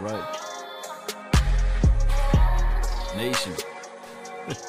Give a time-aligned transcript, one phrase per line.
[0.00, 0.24] Right.
[3.18, 3.52] Nation.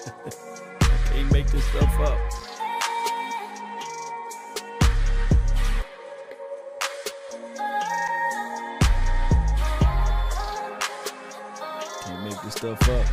[1.05, 2.19] Can't make this stuff up.
[12.03, 13.05] Can't make this stuff up.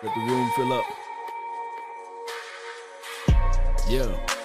[0.00, 0.84] Let the room fill up.
[3.88, 4.37] Yeah.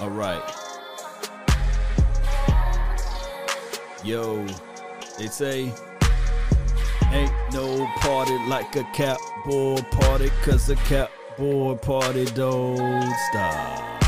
[0.00, 0.42] All right.
[4.04, 4.46] Yo,
[5.18, 5.72] they say
[7.10, 14.02] ain't no party like a cat boy party, cause a cat boy party don't stop.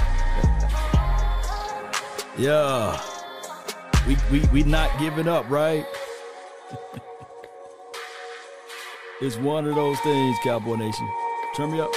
[2.38, 3.00] yeah.
[4.06, 5.84] We, we we not giving up, right?
[9.20, 11.10] it's one of those things, Cowboy Nation.
[11.56, 11.90] Turn me up.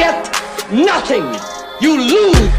[0.00, 1.24] Get nothing.
[1.82, 2.52] You lose.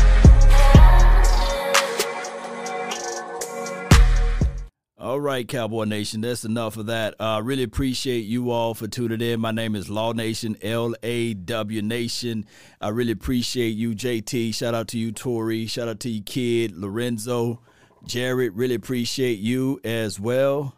[5.00, 7.16] All right, Cowboy Nation, that's enough of that.
[7.20, 9.40] Uh, really appreciate you all for tuning in.
[9.40, 12.46] My name is Law Nation, L A W Nation.
[12.80, 14.54] I really appreciate you, JT.
[14.54, 15.66] Shout out to you, Tori.
[15.66, 17.60] Shout out to you, Kid, Lorenzo,
[18.06, 18.56] Jared.
[18.56, 20.78] Really appreciate you as well.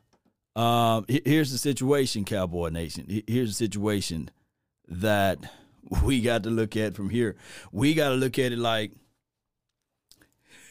[0.55, 3.23] Um, here's the situation, Cowboy Nation.
[3.27, 4.31] Here's the situation
[4.87, 5.39] that
[6.03, 7.35] we got to look at from here.
[7.71, 8.91] We got to look at it like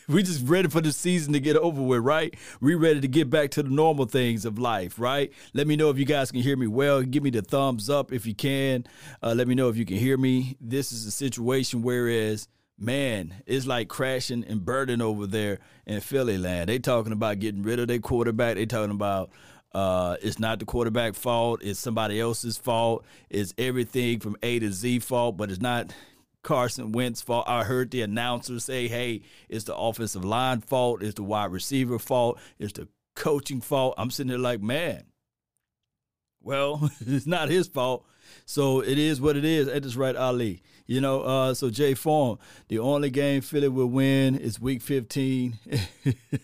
[0.09, 2.35] we just ready for the season to get over with, right?
[2.61, 5.33] We ready to get back to the normal things of life, right?
[5.55, 7.03] Let me know if you guys can hear me well.
[7.03, 8.85] Give me the thumbs up if you can.
[9.23, 10.57] Uh, let me know if you can hear me.
[10.61, 16.39] This is a situation whereas, man, it's like crashing and burning over there in Philly
[16.39, 16.69] land.
[16.69, 18.57] They talking about getting rid of their quarterback.
[18.57, 19.31] They talking about
[19.75, 21.61] uh, it's not the quarterback fault.
[21.63, 23.05] It's somebody else's fault.
[23.31, 25.95] It's everything from A to Z fault, but it's not
[26.43, 27.49] Carson Wentz fault.
[27.49, 31.99] I heard the announcer say, hey, it's the offensive line fault, it's the wide receiver
[31.99, 33.95] fault, it's the coaching fault.
[33.97, 35.05] I'm sitting there like, man,
[36.43, 38.05] well, it's not his fault.
[38.45, 39.67] So it is what it is.
[39.67, 40.63] That is right, Ali.
[40.87, 42.39] You know, uh, so Jay Form,
[42.69, 45.59] the only game Philly will win is week 15.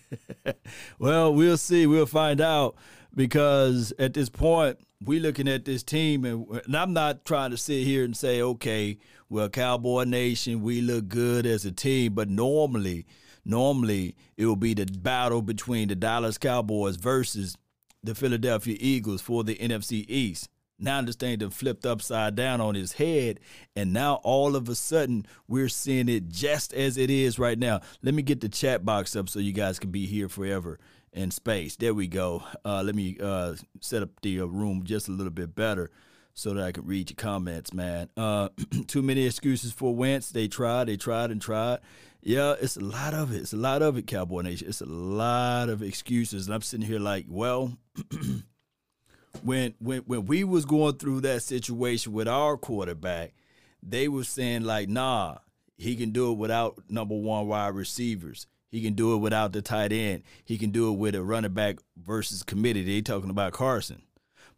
[0.99, 1.87] well, we'll see.
[1.87, 2.77] We'll find out
[3.15, 7.57] because at this point, we're looking at this team, and, and I'm not trying to
[7.57, 8.99] sit here and say, okay,
[9.29, 13.07] well, Cowboy Nation, we look good as a team, but normally,
[13.45, 17.57] normally it will be the battle between the Dallas Cowboys versus
[18.03, 20.49] the Philadelphia Eagles for the NFC East.
[20.81, 23.41] Now this thing done flipped upside down on his head,
[23.75, 27.81] and now all of a sudden we're seeing it just as it is right now.
[28.01, 30.79] Let me get the chat box up so you guys can be here forever
[31.13, 31.77] in space.
[31.77, 32.43] There we go.
[32.65, 35.91] Uh, let me uh, set up the uh, room just a little bit better
[36.35, 38.09] so that I can read your comments, man.
[38.17, 38.49] Uh,
[38.87, 40.31] too many excuses for Wentz.
[40.31, 41.81] They tried, they tried and tried.
[42.23, 43.39] Yeah, it's a lot of it.
[43.39, 44.69] It's a lot of it, Cowboy Nation.
[44.69, 46.47] It's a lot of excuses.
[46.47, 47.77] And I'm sitting here like, well,
[49.43, 53.35] when when when we was going through that situation with our quarterback,
[53.83, 55.39] they were saying like, nah,
[55.77, 58.47] he can do it without number one wide receivers.
[58.71, 60.23] He can do it without the tight end.
[60.45, 62.85] He can do it with a running back versus committee.
[62.85, 64.03] They talking about Carson.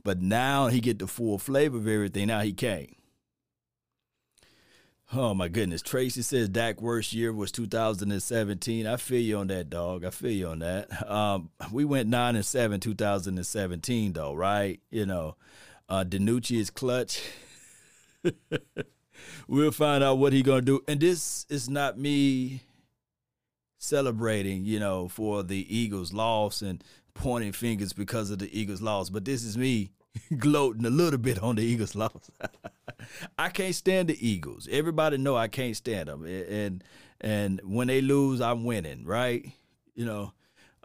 [0.02, 2.28] But now he get the full flavor of everything.
[2.28, 2.96] Now he can't.
[5.12, 5.82] Oh my goodness.
[5.82, 8.86] Tracy says Dak worst year was 2017.
[8.86, 10.04] I feel you on that, dog.
[10.04, 11.10] I feel you on that.
[11.10, 14.80] Um, we went nine and seven 2017 though, right?
[14.90, 15.36] You know,
[15.88, 17.20] uh DiNucci is clutch.
[19.48, 20.80] we'll find out what he gonna do.
[20.86, 22.62] And this is not me
[23.80, 29.10] celebrating, you know, for the Eagles' loss and pointing fingers because of the Eagles' loss,
[29.10, 29.90] but this is me
[30.38, 32.30] gloating a little bit on the Eagles' loss.
[33.38, 34.68] I can't stand the Eagles.
[34.70, 36.84] Everybody know I can't stand them, and
[37.20, 39.50] and when they lose, I'm winning, right?
[39.94, 40.32] You know,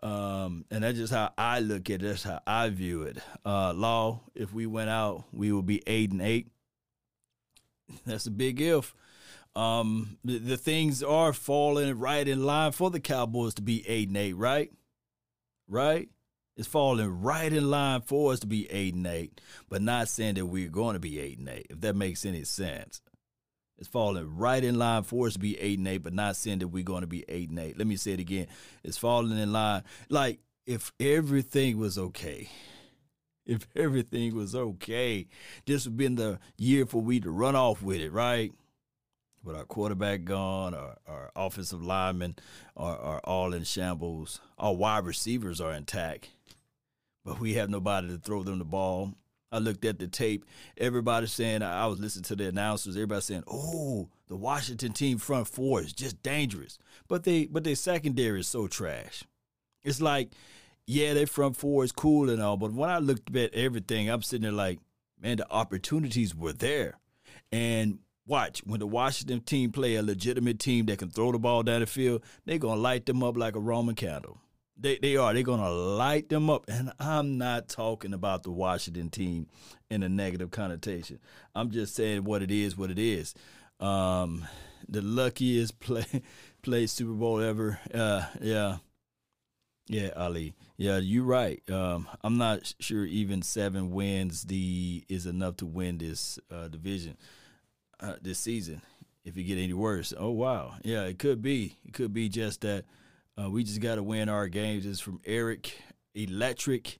[0.02, 2.06] um, and that's just how I look at it.
[2.06, 3.18] That's how I view it.
[3.46, 6.48] Uh, Law, if we went out, we would be eight and eight.
[8.06, 8.96] That's a big if.
[9.55, 14.09] Um, the, the things are falling right in line for the Cowboys to be eight
[14.09, 14.72] and eight, right?
[15.67, 16.09] Right?
[16.57, 20.35] It's falling right in line for us to be eight and eight, but not saying
[20.35, 23.02] that we're going to be eight and eight, if that makes any sense.
[23.78, 26.59] It's falling right in line for us to be eight and eight, but not saying
[26.59, 27.78] that we're going to be eight and eight.
[27.78, 28.47] Let me say it again.
[28.84, 29.84] It's falling in line.
[30.09, 32.49] Like if everything was okay,
[33.46, 35.28] if everything was okay,
[35.66, 38.53] this would been the year for we to run off with it, right?
[39.46, 42.36] With our quarterback gone, our, our offensive linemen
[42.76, 44.42] are, are all in shambles.
[44.58, 46.30] Our wide receivers are intact,
[47.24, 49.14] but we have nobody to throw them the ball.
[49.52, 50.46] I looked at the tape.
[50.78, 52.96] Everybody saying I was listening to the announcers.
[52.96, 57.76] Everybody saying, "Oh, the Washington team front four is just dangerous," but they but their
[57.76, 59.26] secondary is so trash.
[59.84, 60.32] It's like,
[60.88, 64.24] yeah, their front four is cool and all, but when I looked at everything, I'm
[64.24, 64.80] sitting there like,
[65.22, 66.98] man, the opportunities were there,
[67.52, 71.62] and Watch when the Washington team play a legitimate team that can throw the ball
[71.62, 74.40] down the field, they're gonna light them up like a Roman candle.
[74.78, 75.34] They they are.
[75.34, 76.66] They're gonna light them up.
[76.68, 79.48] And I'm not talking about the Washington team
[79.92, 81.20] in a negative connotation.
[81.54, 83.36] I'm just saying what it is, what it is.
[83.80, 84.48] Um,
[84.90, 86.24] the luckiest play
[86.64, 87.80] play Super Bowl ever.
[87.94, 88.78] Uh, yeah.
[89.88, 90.56] Yeah, Ali.
[90.78, 91.62] Yeah, you're right.
[91.70, 97.18] Um, I'm not sure even seven wins the is enough to win this uh, division
[98.00, 98.82] uh, this season
[99.26, 100.14] if it get any worse.
[100.18, 101.78] Oh wow, yeah, it could be.
[101.86, 102.86] It could be just that
[103.42, 104.86] uh, we just got to win our games.
[104.86, 105.74] It's from Eric
[106.14, 107.00] Electric.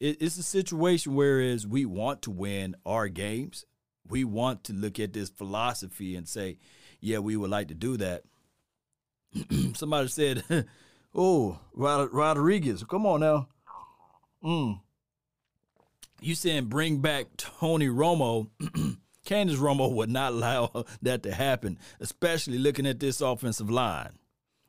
[0.00, 3.64] It, it's a situation whereas we want to win our games.
[4.08, 6.58] We want to look at this philosophy and say,
[7.00, 8.22] yeah, we would like to do that.
[9.74, 10.44] Somebody said,
[11.14, 13.48] "Oh, Rod- Rodriguez, come on now."
[14.44, 14.80] Mm.
[16.20, 18.48] You saying bring back Tony Romo?
[19.26, 24.12] Candace Romo would not allow that to happen, especially looking at this offensive line.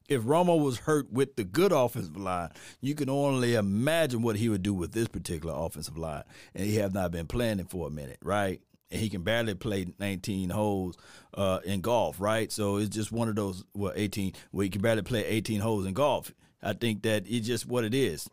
[0.10, 2.50] If Romo was hurt with the good offensive line,
[2.80, 6.24] you can only imagine what he would do with this particular offensive line.
[6.56, 8.62] And he have not been playing it for a minute, right?
[8.90, 10.98] And he can barely play 19 holes
[11.34, 12.50] uh, in golf, right?
[12.54, 15.86] So it's just one of those, well, 18, where he can barely play 18 holes
[15.86, 16.34] in golf.
[16.64, 18.30] I think that it's just what it is.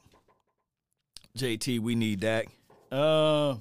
[1.36, 2.46] JT, we need Dak.
[2.92, 3.56] Uh,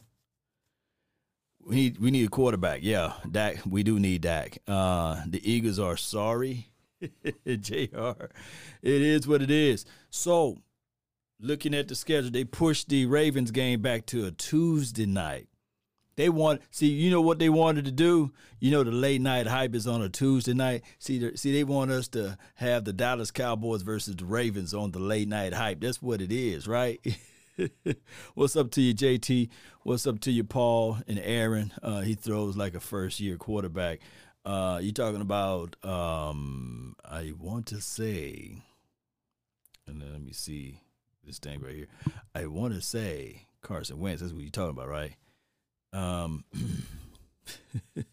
[1.65, 2.79] we need we need a quarterback.
[2.83, 3.57] Yeah, Dak.
[3.65, 4.57] We do need Dak.
[4.67, 6.69] Uh, the Eagles are sorry,
[7.01, 8.27] Jr.
[8.81, 9.85] It is what it is.
[10.09, 10.57] So,
[11.39, 15.47] looking at the schedule, they pushed the Ravens game back to a Tuesday night.
[16.15, 18.31] They want see, you know what they wanted to do.
[18.59, 20.83] You know the late night hype is on a Tuesday night.
[20.99, 24.99] See, see, they want us to have the Dallas Cowboys versus the Ravens on the
[24.99, 25.81] late night hype.
[25.81, 26.99] That's what it is, right?
[28.33, 29.49] What's up to you, JT?
[29.83, 31.71] What's up to you, Paul and Aaron?
[31.81, 33.99] Uh, he throws like a first year quarterback.
[34.45, 35.75] Uh, you talking about?
[35.85, 38.63] Um, I want to say,
[39.87, 40.81] and then let me see
[41.23, 41.87] this thing right here.
[42.33, 44.21] I want to say Carson Wentz.
[44.21, 45.15] That's what you're talking about, right?
[45.93, 46.43] Um,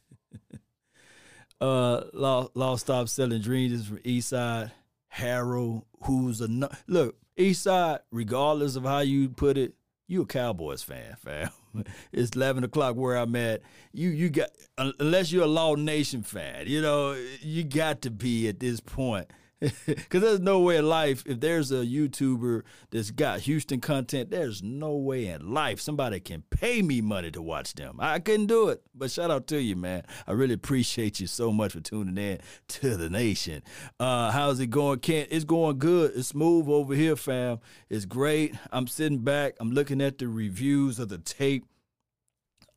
[1.60, 4.70] uh, law, law stop selling dreams is from Eastside.
[5.10, 6.48] Harold, who's a
[6.86, 9.74] look East Side, regardless of how you put it,
[10.06, 11.50] you a Cowboys fan, fam.
[12.12, 13.62] it's eleven o'clock where I'm at.
[13.92, 18.48] You you got unless you're a Law Nation fan, you know you got to be
[18.48, 19.30] at this point
[19.86, 24.62] because there's no way in life, if there's a YouTuber that's got Houston content, there's
[24.62, 27.96] no way in life somebody can pay me money to watch them.
[27.98, 28.82] I couldn't do it.
[28.94, 30.04] But shout out to you, man.
[30.26, 33.62] I really appreciate you so much for tuning in to the nation.
[33.98, 35.28] Uh, how's it going, Kent?
[35.30, 36.12] It's going good.
[36.14, 37.60] It's smooth over here, fam.
[37.90, 38.54] It's great.
[38.72, 39.56] I'm sitting back.
[39.60, 41.66] I'm looking at the reviews of the tape.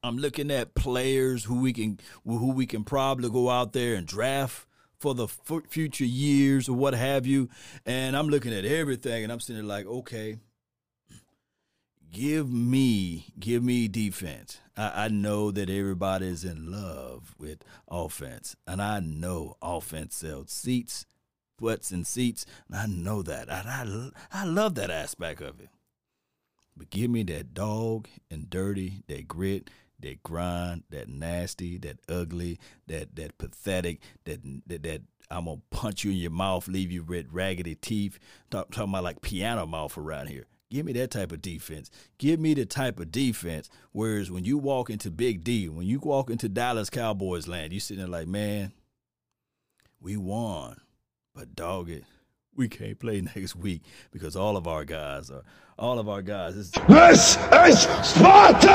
[0.03, 4.05] I'm looking at players who we can who we can probably go out there and
[4.05, 4.67] draft
[5.03, 7.49] for the f- future years or what have you.
[7.85, 10.37] And I'm looking at everything and I'm sitting there like, okay,
[12.09, 14.59] give me, give me defense.
[14.77, 20.51] I, I know that everybody is in love with offense, and I know offense sells
[20.51, 21.05] seats,
[21.59, 23.51] butts and seats, and I know that.
[23.51, 25.67] I, I, I love that aspect of it.
[26.77, 29.69] But give me that dog and dirty, that grit,
[30.03, 36.03] that grind, that nasty, that ugly, that that pathetic, that that, that I'm gonna punch
[36.03, 38.19] you in your mouth, leave you with raggedy teeth.
[38.51, 40.45] Talk, talking about like piano mouth around here.
[40.69, 41.91] Give me that type of defense.
[42.17, 43.69] Give me the type of defense.
[43.91, 47.79] Whereas when you walk into Big D, when you walk into Dallas Cowboys land, you
[47.79, 48.71] sitting there like, man,
[50.01, 50.81] we won,
[51.35, 52.05] but dog it,
[52.55, 53.81] we can't play next week
[54.11, 55.43] because all of our guys are
[55.77, 56.55] all of our guys.
[56.55, 58.67] This, this is Sparta.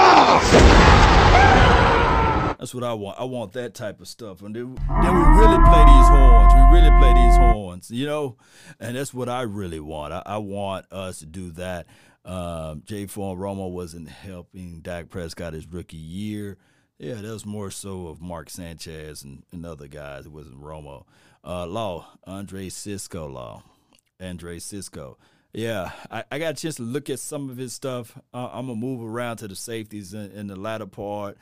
[2.59, 3.21] That's what I want.
[3.21, 6.53] I want that type of stuff, and then, then we really play these horns.
[6.55, 8.37] We really play these horns, you know,
[8.81, 10.13] and that's what I really want.
[10.13, 11.87] I, I want us to do that.
[12.25, 13.07] Um, J.
[13.07, 16.59] Form Romo wasn't helping Dak Prescott his rookie year.
[16.99, 20.27] Yeah, that was more so of Mark Sanchez and, and other guys.
[20.27, 21.05] It wasn't Romo.
[21.45, 23.63] Uh, Law, Andre Cisco Law.
[24.21, 25.17] Andre Cisco.
[25.53, 28.19] Yeah, I, I, got a chance to look at some of his stuff.
[28.35, 31.39] Uh, I'm going to move around to the safeties in, in the latter part.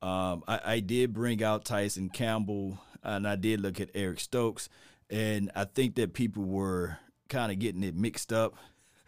[0.00, 4.68] Um, I, I, did bring out Tyson Campbell, and I did look at Eric Stokes,
[5.10, 6.98] and I think that people were
[7.28, 8.54] kind of getting it mixed up.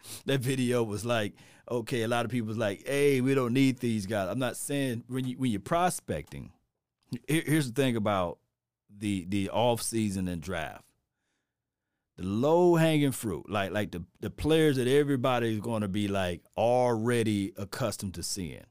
[0.25, 1.33] that video was like,
[1.69, 4.29] okay, a lot of people was like, hey, we don't need these guys.
[4.29, 6.51] I'm not saying when you when you're prospecting.
[7.27, 8.39] Here's the thing about
[8.95, 10.83] the the off season and draft.
[12.17, 16.41] The low hanging fruit, like like the the players that everybody's going to be like
[16.57, 18.65] already accustomed to seeing.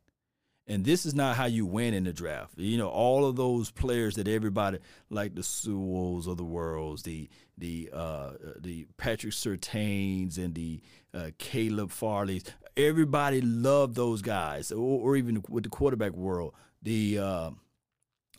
[0.70, 2.56] And this is not how you win in the draft.
[2.56, 4.78] You know, all of those players that everybody
[5.10, 10.80] like the Sewells of the worlds, the the uh, the Patrick Surtains and the
[11.12, 12.44] uh, Caleb Farleys.
[12.76, 17.50] Everybody loved those guys, or, or, even with the quarterback world, the uh,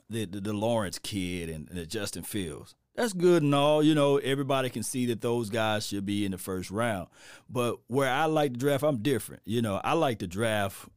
[0.10, 2.76] the, the, the Lawrence kid and, and the Justin Fields.
[2.96, 3.84] That's good and all.
[3.84, 7.08] You know, everybody can see that those guys should be in the first round.
[7.50, 9.42] But where I like to draft, I'm different.
[9.44, 10.88] You know, I like to draft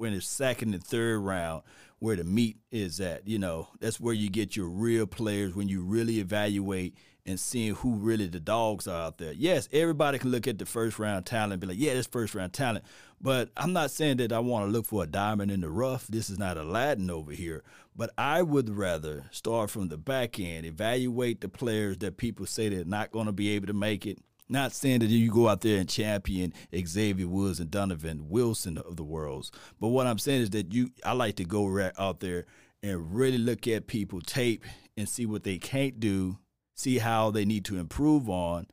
[0.00, 1.62] when the second and third round
[1.98, 3.28] where the meat is at.
[3.28, 7.74] You know, that's where you get your real players when you really evaluate and seeing
[7.74, 9.34] who really the dogs are out there.
[9.34, 12.34] Yes, everybody can look at the first round talent and be like, yeah, this first
[12.34, 12.86] round talent.
[13.20, 16.06] But I'm not saying that I want to look for a diamond in the rough.
[16.06, 17.62] This is not Aladdin over here.
[17.94, 22.70] But I would rather start from the back end, evaluate the players that people say
[22.70, 24.18] they're not going to be able to make it,
[24.50, 28.96] not saying that you go out there and champion Xavier Woods and Donovan Wilson of
[28.96, 32.46] the worlds, but what I'm saying is that you, I like to go out there
[32.82, 34.64] and really look at people tape
[34.96, 36.38] and see what they can't do,
[36.74, 38.66] see how they need to improve on,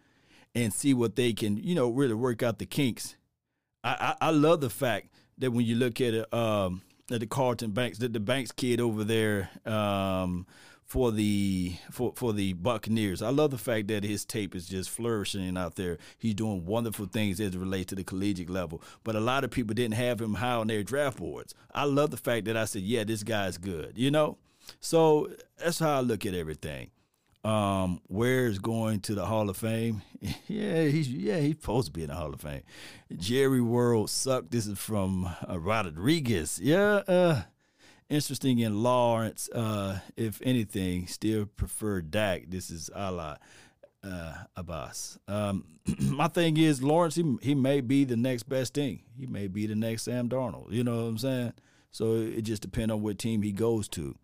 [0.56, 3.16] and see what they can, you know, really work out the kinks.
[3.84, 6.82] I, I, I love the fact that when you look at it, um,
[7.12, 10.46] at the Carlton Banks, that the Banks kid over there, um,
[10.88, 13.22] for the for for the Buccaneers.
[13.22, 15.98] I love the fact that his tape is just flourishing out there.
[16.18, 18.82] He's doing wonderful things as it relates to the collegiate level.
[19.04, 21.54] But a lot of people didn't have him high on their draft boards.
[21.74, 23.94] I love the fact that I said, yeah, this guy's good.
[23.98, 24.38] You know,
[24.80, 25.30] so
[25.62, 26.90] that's how I look at everything.
[27.44, 30.02] Um, where's going to the Hall of Fame?
[30.48, 32.64] yeah, he's yeah he's supposed to be in the Hall of Fame.
[33.18, 34.52] Jerry World sucked.
[34.52, 36.60] This is from uh, Rodriguez.
[36.62, 37.42] Yeah, uh,
[38.10, 39.50] interesting in Lawrence.
[39.50, 42.44] Uh, if anything, still prefer Dak.
[42.50, 43.40] This is Allah
[44.04, 45.20] uh, Abbas.
[45.28, 45.66] Um,
[46.00, 47.16] my thing is Lawrence.
[47.16, 49.02] He he may be the next best thing.
[49.18, 50.72] He may be the next Sam Darnold.
[50.72, 51.54] You know what I'm saying?
[51.92, 54.16] So it just depends on what team he goes to.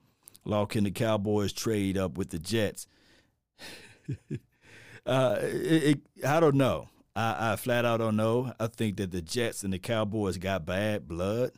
[0.45, 2.87] Law can the Cowboys trade up with the Jets?
[5.05, 6.89] uh, it, it, I don't know.
[7.15, 8.53] I, I flat out don't know.
[8.59, 11.51] I think that the Jets and the Cowboys got bad blood.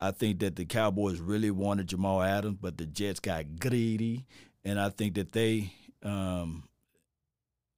[0.00, 4.26] I think that the Cowboys really wanted Jamal Adams, but the Jets got greedy,
[4.64, 5.72] and I think that they,
[6.02, 6.64] um,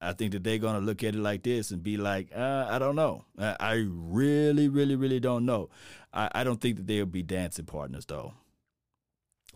[0.01, 2.79] I think that they're gonna look at it like this and be like, uh, I
[2.79, 3.25] don't know.
[3.39, 5.71] I, I, really, really, really don't know.
[6.13, 8.35] I, I don't think that they'll be dancing partners though.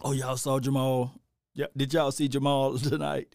[0.00, 1.12] Oh, y'all saw Jamal?
[1.54, 3.32] Yeah, did y'all see Jamal tonight?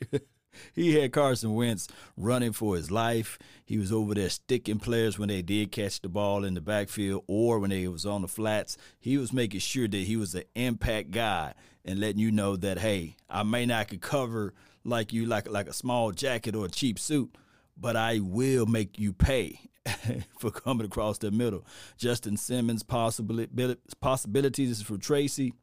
[0.74, 3.38] He had Carson Wentz running for his life.
[3.66, 7.24] He was over there sticking players when they did catch the ball in the backfield
[7.28, 8.78] or when they was on the flats.
[9.00, 11.54] He was making sure that he was an impact guy
[11.86, 15.68] and letting you know that hey, I may not could cover like you like like
[15.68, 17.36] a small jacket or a cheap suit,
[17.76, 19.60] but I will make you pay
[20.40, 21.66] for coming across the middle.
[21.98, 25.54] Justin Simmons possibility possibilities is for Tracy.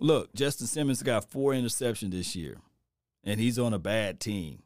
[0.00, 2.56] Look, Justin Simmons got four interceptions this year
[3.24, 4.62] and he's on a bad team.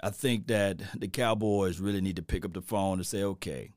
[0.00, 3.72] I think that the Cowboys really need to pick up the phone and say, okay,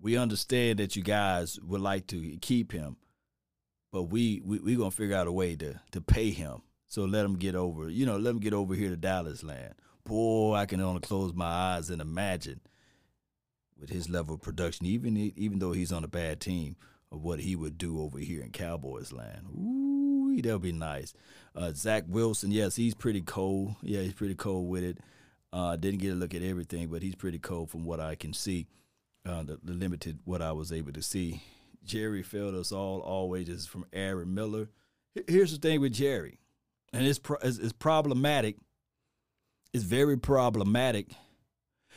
[0.00, 2.96] we understand that you guys would like to keep him,
[3.90, 6.62] but we we we gonna figure out a way to to pay him.
[6.86, 9.74] So let him get over, you know, let him get over here to Dallas land.
[10.04, 12.60] Boy, I can only close my eyes and imagine
[13.78, 16.76] with his level of production, even even though he's on a bad team,
[17.10, 19.46] of what he would do over here in Cowboys land.
[19.48, 21.12] Ooh, that'll be nice.
[21.58, 23.74] Uh, Zach Wilson, yes, he's pretty cold.
[23.82, 24.98] Yeah, he's pretty cold with it.
[25.52, 28.32] Uh, didn't get a look at everything, but he's pretty cold from what I can
[28.32, 28.68] see.
[29.26, 31.42] Uh, the, the, limited what I was able to see.
[31.84, 33.48] Jerry failed us all always.
[33.48, 34.68] Is from Aaron Miller.
[35.26, 36.38] Here's the thing with Jerry,
[36.92, 38.56] and it's, pro- it's, it's problematic.
[39.72, 41.08] It's very problematic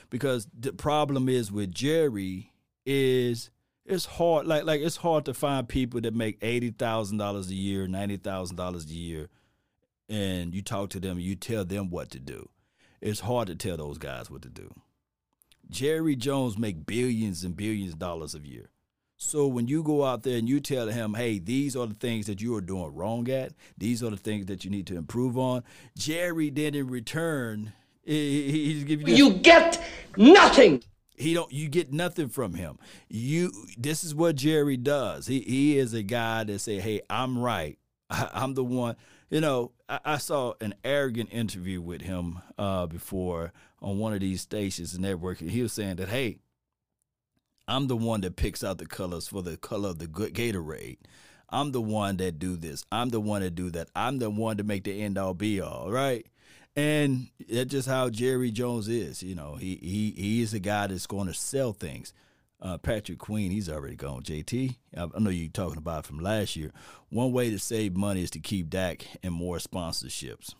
[0.09, 2.51] because the problem is with Jerry
[2.85, 3.51] is
[3.85, 7.55] it's hard like like it's hard to find people that make eighty thousand dollars a
[7.55, 9.29] year, ninety thousand dollars a year,
[10.11, 12.49] and you talk to them, you tell them what to do.
[12.99, 14.69] It's hard to tell those guys what to do.
[15.69, 18.69] Jerry Jones make billions and billions of dollars a year.
[19.15, 22.25] So when you go out there and you tell him, hey, these are the things
[22.25, 25.37] that you are doing wrong at, these are the things that you need to improve
[25.37, 25.63] on,
[25.97, 27.71] Jerry then in return,
[28.03, 29.81] he, he, give you, you get
[30.17, 30.83] nothing.
[31.15, 32.79] He don't you get nothing from him.
[33.07, 35.27] You this is what Jerry does.
[35.27, 37.77] He he is a guy that say, "Hey, I'm right.
[38.09, 38.95] I, I'm the one."
[39.29, 39.71] You know,
[40.05, 45.03] I, saw an arrogant interview with him uh, before on one of these stations and
[45.03, 45.49] networking.
[45.49, 46.37] He was saying that, hey,
[47.67, 50.97] I'm the one that picks out the colors for the color of the Gatorade.
[51.49, 52.85] I'm the one that do this.
[52.91, 53.89] I'm the one that do that.
[53.95, 56.25] I'm the one to make the end all be all, right?
[56.75, 59.21] And that's just how Jerry Jones is.
[59.21, 62.13] You know, he he he is a guy that's going to sell things.
[62.61, 64.21] Uh, Patrick Queen, he's already gone.
[64.21, 66.71] JT, I, know you're talking about from last year.
[67.09, 70.53] One way to save money is to keep Dak and more sponsorships.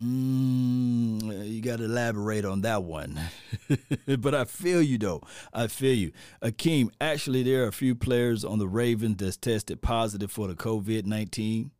[0.00, 3.18] Mm, you got to elaborate on that one.
[4.18, 5.22] but I feel you, though.
[5.52, 6.12] I feel you.
[6.40, 10.54] Akeem, actually, there are a few players on the Ravens that's tested positive for the
[10.54, 11.72] COVID 19.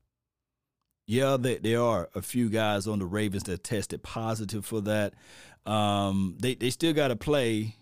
[1.06, 5.14] Yeah, there, there are a few guys on the Ravens that tested positive for that.
[5.64, 7.76] Um, they, they still got to play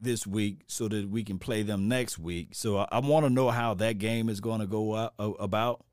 [0.00, 2.48] this week so that we can play them next week.
[2.52, 5.84] So I, I want to know how that game is going to go out, about.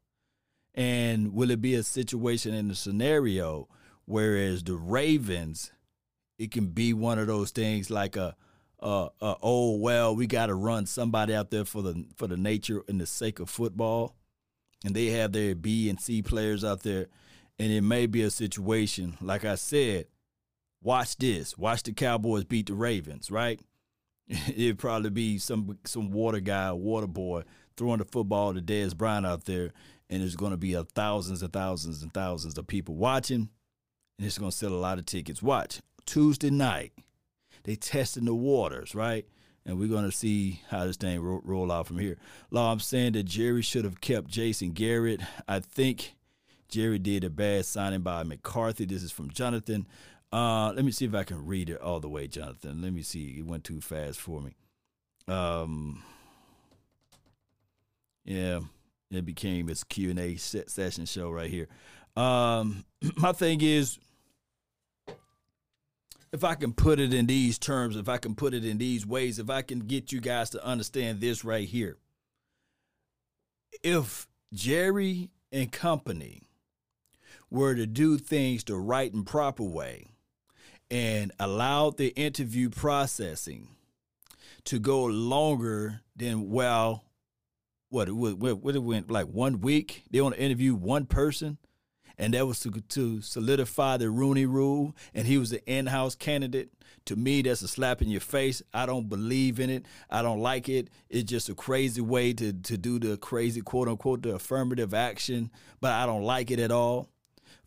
[0.76, 3.68] And will it be a situation in the scenario
[4.06, 5.72] whereas the Ravens,
[6.38, 8.36] it can be one of those things like a,
[8.80, 12.38] a, a oh well, we got to run somebody out there for the for the
[12.38, 14.16] nature and the sake of football,
[14.84, 17.08] and they have their B and C players out there,
[17.58, 20.08] and it may be a situation like I said.
[20.82, 21.58] Watch this.
[21.58, 23.62] Watch the Cowboys beat the Ravens, right?
[24.48, 27.44] It'd probably be some some water guy, water boy
[27.76, 29.72] throwing the football to Dez Bryant out there,
[30.10, 33.50] and there's going to be a thousands and thousands and thousands of people watching,
[34.18, 35.42] and it's going to sell a lot of tickets.
[35.42, 36.94] Watch Tuesday night,
[37.64, 39.26] they testing the waters, right?
[39.66, 42.18] And we're going to see how this thing roll, roll out from here.
[42.52, 45.22] Law, I'm saying that Jerry should have kept Jason Garrett.
[45.48, 46.16] I think
[46.68, 48.86] Jerry did a bad signing by McCarthy.
[48.86, 49.88] This is from Jonathan.
[50.34, 52.82] Uh, let me see if I can read it all the way, Jonathan.
[52.82, 53.36] Let me see.
[53.38, 54.56] It went too fast for me.
[55.28, 56.02] Um,
[58.26, 58.62] yeah,
[59.12, 61.68] it became this Q and A session show right here.
[62.16, 62.84] Um,
[63.16, 64.00] my thing is,
[66.32, 69.06] if I can put it in these terms, if I can put it in these
[69.06, 71.98] ways, if I can get you guys to understand this right here,
[73.84, 76.42] if Jerry and company
[77.52, 80.13] were to do things the right and proper way
[80.94, 83.68] and allowed the interview processing
[84.64, 87.04] to go longer than well
[87.90, 91.58] what what what it went like one week they want to interview one person
[92.18, 96.70] and that was to, to solidify the Rooney Rule, and he was an in-house candidate.
[97.06, 98.62] To me, that's a slap in your face.
[98.72, 99.88] I don't believe in it.
[100.12, 100.90] I don't like it.
[101.10, 105.50] It's just a crazy way to to do the crazy quote unquote the affirmative action,
[105.82, 107.10] but I don't like it at all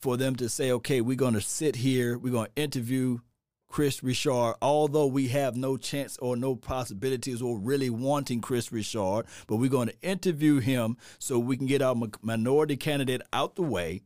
[0.07, 3.19] for them to say, okay, we're going to sit here, we're going to interview
[3.67, 9.25] Kris Richard, although we have no chance or no possibilities or really wanting Kris Richard,
[9.49, 13.63] but we're going to interview him so we can get our minority candidate out the
[13.63, 14.03] way,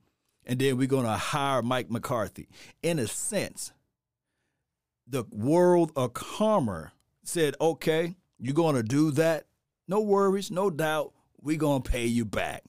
[0.46, 2.48] and then we're going to hire Mike McCarthy.
[2.82, 3.74] In a sense,
[5.06, 6.92] the world of karma
[7.24, 9.44] said, okay, you're going to do that.
[9.86, 12.62] No worries, no doubt, we're going to pay you back.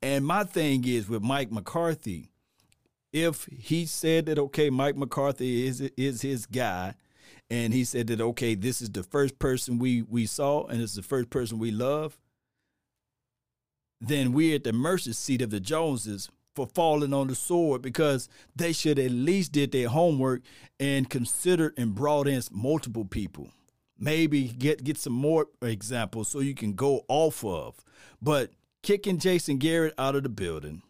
[0.00, 2.30] And my thing is with Mike McCarthy,
[3.12, 6.94] if he said that okay, Mike McCarthy is is his guy,
[7.50, 10.94] and he said that okay, this is the first person we we saw, and it's
[10.94, 12.18] the first person we love,
[14.00, 18.28] then we're at the mercy seat of the Joneses for falling on the sword because
[18.54, 20.42] they should at least did their homework
[20.80, 23.48] and considered and brought in multiple people.
[23.98, 27.76] Maybe get get some more examples so you can go off of.
[28.20, 30.82] But kicking Jason Garrett out of the building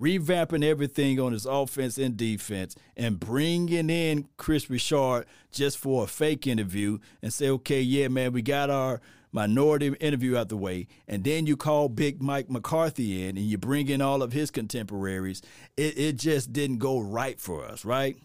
[0.00, 6.06] revamping everything on his offense and defense, and bringing in Kris Richard just for a
[6.06, 9.00] fake interview and say, okay, yeah, man, we got our
[9.32, 13.56] minority interview out the way, and then you call Big Mike McCarthy in and you
[13.56, 15.40] bring in all of his contemporaries,
[15.76, 18.16] it, it just didn't go right for us, right?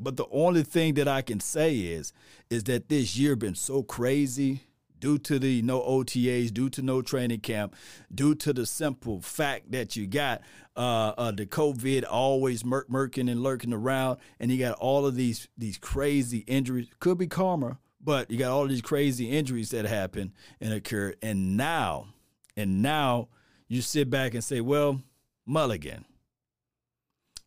[0.00, 2.12] But the only thing that I can say is,
[2.50, 4.62] is that this year been so crazy
[5.04, 7.76] due to the no OTAs, due to no training camp,
[8.14, 10.40] due to the simple fact that you got
[10.76, 15.14] uh, uh, the COVID always mur- murking and lurking around, and you got all of
[15.14, 16.88] these these crazy injuries.
[17.00, 21.54] Could be karma, but you got all these crazy injuries that happen and occur, and
[21.54, 22.06] now,
[22.56, 23.28] and now
[23.68, 25.02] you sit back and say, well,
[25.44, 26.06] Mulligan.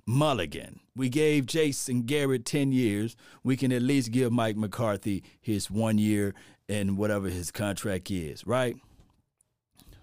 [0.09, 0.79] Mulligan.
[0.95, 3.17] We gave Jason Garrett 10 years.
[3.43, 6.33] We can at least give Mike McCarthy his one year
[6.69, 8.77] and whatever his contract is, right?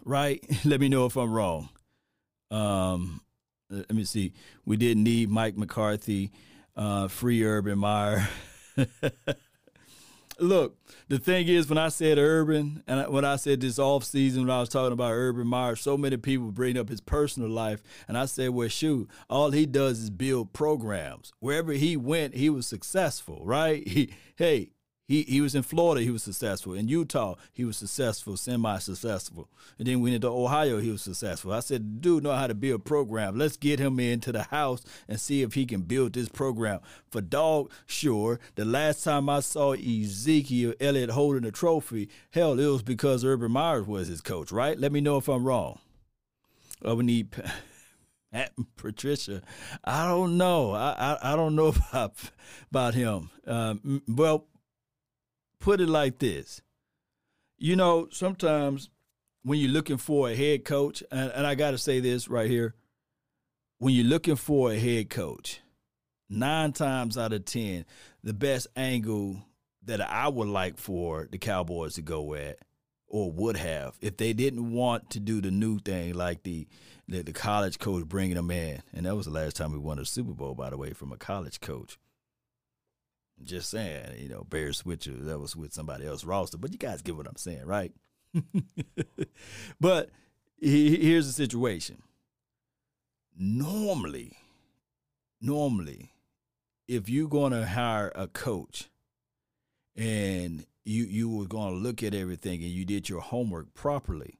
[0.04, 0.44] Right?
[0.64, 1.68] Let me know if I'm wrong.
[2.50, 3.20] Um,
[3.70, 4.32] let me see.
[4.64, 6.30] We didn't need Mike McCarthy,
[6.76, 8.28] uh, free Urban Meyer.
[10.38, 10.76] Look,
[11.08, 14.56] the thing is, when I said Urban, and when I said this off season, when
[14.56, 18.18] I was talking about Urban Meyer, so many people bring up his personal life, and
[18.18, 21.32] I said, well, shoot, all he does is build programs.
[21.38, 23.86] Wherever he went, he was successful, right?
[23.94, 24.70] He, hey,
[25.06, 26.72] he he was in Florida, he was successful.
[26.72, 29.48] In Utah, he was successful, semi-successful.
[29.78, 31.52] And then we went into Ohio, he was successful.
[31.52, 33.36] I said, dude know how to build a program.
[33.36, 36.80] Let's get him into the house and see if he can build this program.
[37.10, 38.40] For dog, sure.
[38.54, 43.52] The last time I saw Ezekiel Elliott holding a trophy, hell, it was because Urban
[43.52, 44.78] Meyers was his coach, right?
[44.78, 45.78] Let me know if I'm wrong.
[46.86, 47.28] Uh, we need
[48.76, 49.42] Patricia.
[49.84, 50.72] I don't know.
[50.72, 52.14] I, I, I don't know about
[52.70, 53.30] about him.
[53.46, 54.46] Um, well,
[55.64, 56.60] put it like this.
[57.56, 58.90] You know, sometimes
[59.44, 62.50] when you're looking for a head coach, and, and I got to say this right
[62.50, 62.74] here
[63.78, 65.60] when you're looking for a head coach,
[66.28, 67.86] nine times out of 10,
[68.22, 69.42] the best angle
[69.86, 72.58] that I would like for the Cowboys to go at
[73.06, 76.66] or would have if they didn't want to do the new thing like the,
[77.08, 78.82] the, the college coach bringing them in.
[78.92, 81.10] And that was the last time we won a Super Bowl, by the way, from
[81.10, 81.98] a college coach.
[83.42, 87.02] Just saying, you know, Barry Switzer, that was with somebody else roster, but you guys
[87.02, 87.92] get what I'm saying, right?
[89.80, 90.10] but
[90.60, 92.02] here's the situation.
[93.36, 94.38] Normally,
[95.40, 96.12] normally,
[96.86, 98.88] if you're going to hire a coach
[99.96, 104.38] and you you were going to look at everything and you did your homework properly,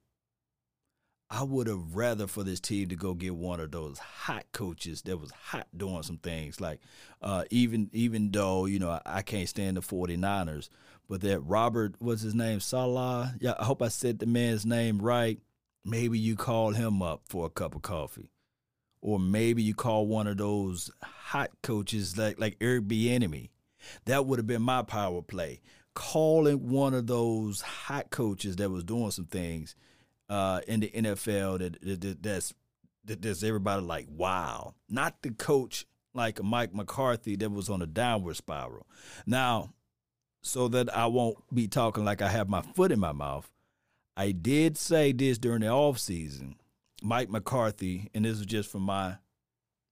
[1.29, 5.01] I would have rather for this team to go get one of those hot coaches
[5.03, 6.61] that was hot doing some things.
[6.61, 6.79] Like
[7.21, 10.69] uh, even even though, you know, I, I, can't stand the 49ers,
[11.09, 12.59] but that Robert, what's his name?
[12.59, 13.33] Salah.
[13.39, 15.39] Yeah, I hope I said the man's name right.
[15.83, 18.29] Maybe you call him up for a cup of coffee.
[19.01, 23.49] Or maybe you call one of those hot coaches like like Eric Bieniemy.
[24.05, 25.61] That would have been my power play.
[25.95, 29.75] Calling one of those hot coaches that was doing some things
[30.29, 32.53] uh, in the NFL that, that that's
[33.05, 37.85] that there's everybody like wow, not the coach like Mike McCarthy that was on a
[37.85, 38.87] downward spiral.
[39.25, 39.73] Now,
[40.41, 43.49] so that I won't be talking like I have my foot in my mouth,
[44.15, 46.55] I did say this during the off season.
[47.03, 49.17] Mike McCarthy, and this is just from my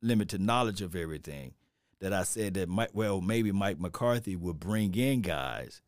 [0.01, 1.53] limited knowledge of everything,
[1.99, 5.81] that I said that Mike, well, maybe Mike McCarthy would bring in guys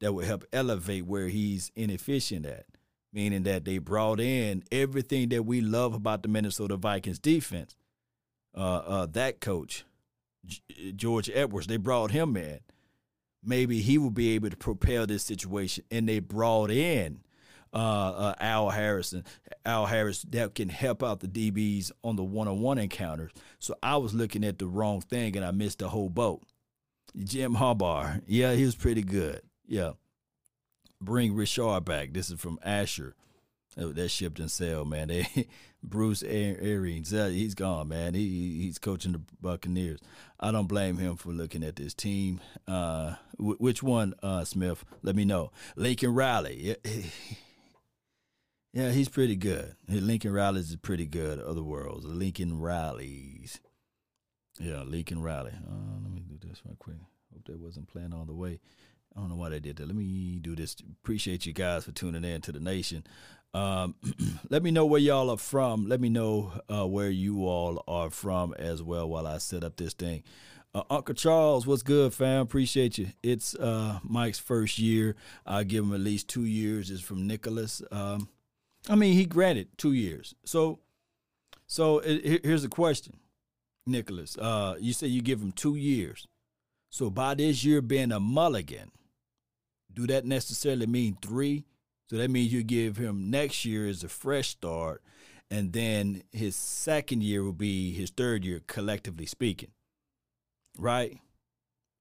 [0.00, 2.66] that would help elevate where he's inefficient at
[3.12, 7.76] meaning that they brought in everything that we love about the Minnesota Vikings defense.
[8.56, 9.84] Uh, uh, that coach,
[10.96, 12.60] George Edwards, they brought him in.
[13.42, 17.20] Maybe he will be able to propel this situation, and they brought in
[17.72, 19.24] uh, uh Al Harrison,
[19.64, 23.30] Al Harris that can help out the DBs on the one-on-one encounters.
[23.58, 26.42] So I was looking at the wrong thing, and I missed the whole boat.
[27.16, 29.40] Jim Harbaugh, yeah, he was pretty good.
[29.66, 29.92] Yeah,
[31.00, 32.12] bring Richard back.
[32.12, 33.14] This is from Asher.
[33.76, 35.08] That shipped and sell, man.
[35.08, 35.26] They,
[35.82, 38.14] Bruce Arians, he's gone, man.
[38.14, 40.00] He he's coaching the Buccaneers.
[40.38, 42.40] I don't blame him for looking at this team.
[42.66, 44.84] Uh, which one, uh, Smith?
[45.02, 45.52] Let me know.
[45.76, 46.76] Lincoln Riley.
[48.72, 49.74] Yeah, he's pretty good.
[49.88, 51.40] Lincoln Riley's is pretty good.
[51.40, 53.60] Other worlds, Lincoln Riley's.
[54.60, 55.50] Yeah, Lincoln Riley.
[55.50, 56.98] Uh, let me do this real quick.
[57.32, 58.60] Hope that wasn't playing all the way.
[59.16, 59.86] I don't know why they did that.
[59.86, 60.76] Let me do this.
[61.02, 63.04] Appreciate you guys for tuning in to the nation.
[63.52, 63.96] Um,
[64.50, 65.88] let me know where y'all are from.
[65.88, 69.76] Let me know uh, where you all are from as well while I set up
[69.76, 70.22] this thing.
[70.72, 72.42] Uh, Uncle Charles, what's good, fam?
[72.42, 73.08] Appreciate you.
[73.24, 75.16] It's uh, Mike's first year.
[75.44, 76.90] I give him at least two years.
[76.90, 77.82] It's from Nicholas.
[77.90, 78.28] Um,
[78.88, 80.34] I mean, he granted two years.
[80.44, 80.78] So,
[81.66, 83.16] so it, here's the question,
[83.84, 84.38] Nicholas.
[84.38, 86.28] Uh, you say you give him two years.
[86.88, 88.92] So by this year being a mulligan,
[89.94, 91.64] do that necessarily mean three?
[92.08, 95.02] So that means you give him next year as a fresh start,
[95.50, 99.70] and then his second year will be his third year, collectively speaking.
[100.76, 101.20] Right?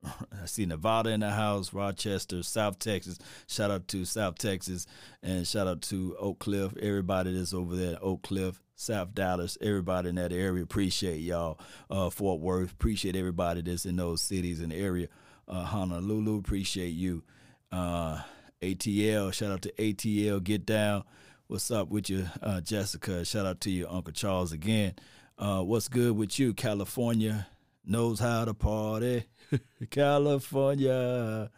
[0.05, 3.19] I see Nevada in the house, Rochester, South Texas.
[3.47, 4.85] Shout out to South Texas
[5.21, 6.73] and shout out to Oak Cliff.
[6.81, 10.63] Everybody that's over there Oak Cliff, South Dallas, everybody in that area.
[10.63, 11.59] Appreciate y'all.
[11.89, 15.07] Uh, Fort Worth, appreciate everybody that's in those cities and area.
[15.47, 17.23] Uh, Honolulu, appreciate you.
[17.71, 18.21] Uh,
[18.61, 20.43] ATL, shout out to ATL.
[20.43, 21.03] Get down.
[21.47, 23.25] What's up with you, uh, Jessica?
[23.25, 24.93] Shout out to you, Uncle Charles again.
[25.37, 27.47] Uh, what's good with you, California?
[27.85, 29.25] Knows how to party.
[29.89, 31.49] California,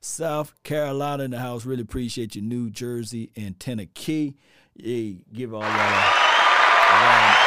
[0.00, 1.64] South Carolina in the house.
[1.64, 4.36] Really appreciate you, New Jersey and Tennessee.
[4.76, 7.39] Yeah, give all y'all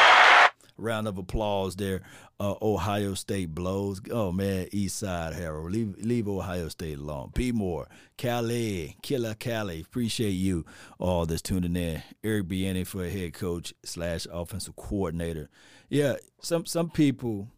[0.77, 2.01] round, of applause there.
[2.39, 4.01] Uh, Ohio State blows.
[4.11, 7.31] Oh man, East Side Harold, leave leave Ohio State alone.
[7.33, 10.65] P Moore, Cali, Killer Cali, appreciate you
[10.99, 12.01] all that's tuning in.
[12.23, 15.49] Eric Bieniemy for head coach slash offensive coordinator.
[15.89, 17.49] Yeah, some some people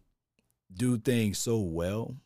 [0.72, 2.16] do things so well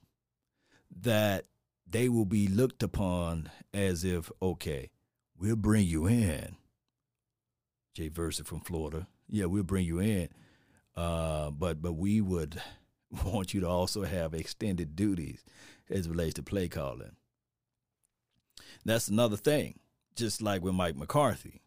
[1.02, 1.46] that
[1.88, 4.90] they will be looked upon as if okay,
[5.38, 6.56] we'll bring you in.
[7.94, 10.28] Jay Versa from Florida yeah, we'll bring you in.
[11.00, 12.60] Uh, but but we would
[13.24, 15.42] want you to also have extended duties
[15.88, 17.16] as relates to play calling.
[18.84, 19.78] That's another thing.
[20.14, 21.62] Just like with Mike McCarthy,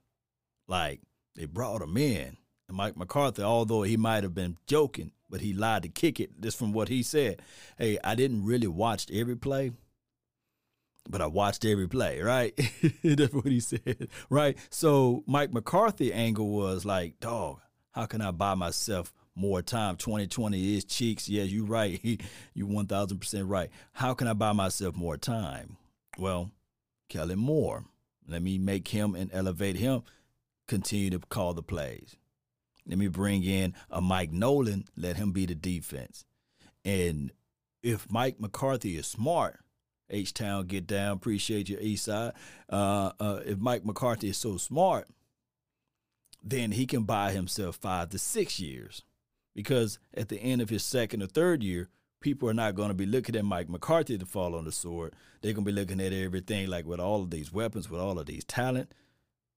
[0.68, 1.02] like
[1.36, 5.52] they brought him in, and Mike McCarthy, although he might have been joking, but he
[5.52, 6.40] lied to kick it.
[6.40, 7.42] Just from what he said,
[7.80, 9.72] hey, I didn't really watch every play,
[11.10, 12.54] but I watched every play, right?
[13.04, 14.56] That's what he said, right?
[14.70, 17.62] So Mike McCarthy angle was like, dog,
[17.94, 19.96] how can I buy myself more time?
[19.98, 21.28] 2020 is cheeks.
[21.28, 22.00] Yes, you're right.
[22.54, 23.70] you 1000% right.
[23.94, 25.78] How can I buy myself more time?
[26.18, 26.52] Well,
[27.10, 27.86] Kellen Moore.
[28.28, 30.04] Let me make him and elevate him
[30.68, 32.16] continue to call the plays.
[32.88, 36.26] Let me bring in a Mike Nolan, let him be the defense.
[36.84, 37.32] And
[37.82, 39.60] if Mike McCarthy is smart,
[40.10, 41.14] H Town get down.
[41.18, 42.34] Appreciate your East Side.
[42.70, 45.08] Uh, uh, if Mike McCarthy is so smart,
[46.44, 49.04] then he can buy himself five to six years,
[49.54, 51.90] because at the end of his second or third year,
[52.22, 55.14] people are not going to be looking at Mike McCarthy to fall on the sword.
[55.42, 58.18] They're going to be looking at everything like with all of these weapons, with all
[58.18, 58.94] of these talent.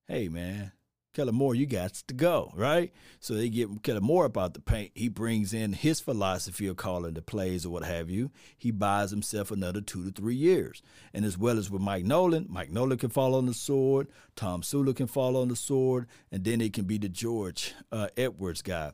[0.08, 0.72] Hey, man,
[1.14, 2.92] Kellen Moore, you got to go, right?
[3.20, 4.92] So they get Kellen Moore about the paint.
[4.94, 8.30] He brings in his philosophy of calling the plays or what have you.
[8.58, 10.82] He buys himself another two to three years.
[11.14, 14.08] And as well as with Mike Nolan, Mike Nolan can fall on the sword.
[14.36, 16.06] Tomsula can fall on the sword.
[16.30, 18.92] And then it can be the George uh, Edwards guy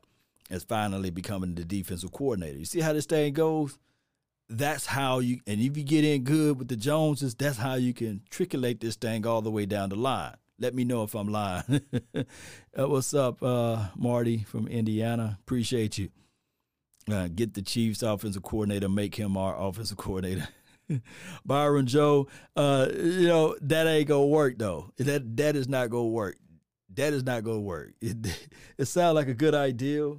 [0.51, 2.59] as finally becoming the defensive coordinator.
[2.59, 3.79] You see how this thing goes?
[4.49, 7.95] That's how you, and if you get in good with the Joneses, that's how you
[7.95, 10.35] can triculate this thing all the way down the line.
[10.59, 11.81] Let me know if I'm lying.
[12.15, 15.39] uh, what's up, uh, Marty from Indiana?
[15.43, 16.11] Appreciate you.
[17.11, 20.49] Uh, get the Chiefs offensive coordinator, make him our offensive coordinator.
[21.45, 24.91] Byron Joe, uh, you know that ain't gonna work though.
[24.99, 26.37] That that is not gonna work.
[26.95, 27.95] That is not gonna work.
[28.01, 30.13] It it sounds like a good idea.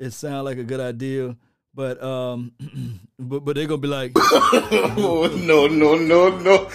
[0.00, 1.36] It sounds like a good idea,
[1.74, 2.52] but um,
[3.18, 6.66] but but they're gonna be like, oh, no, no, no, no.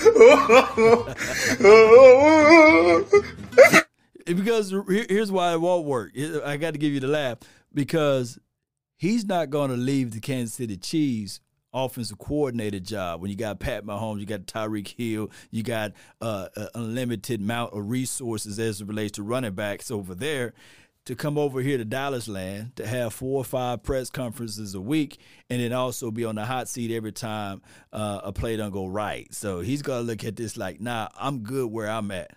[4.26, 4.72] because
[5.10, 6.12] here's why it won't work.
[6.46, 7.40] I got to give you the laugh
[7.74, 8.38] because
[8.96, 11.40] he's not going to leave the Kansas City Chiefs
[11.74, 16.48] offensive coordinator job when you got Pat Mahomes, you got Tyreek Hill, you got uh,
[16.56, 20.54] an unlimited amount of resources as it relates to running backs over there
[21.06, 24.82] to come over here to Dallas land to have four or five press conferences a
[24.82, 27.62] week and then also be on the hot seat every time
[27.94, 29.32] uh, a play don't go right.
[29.34, 32.32] So he's going to look at this like, nah, I'm good where I'm at.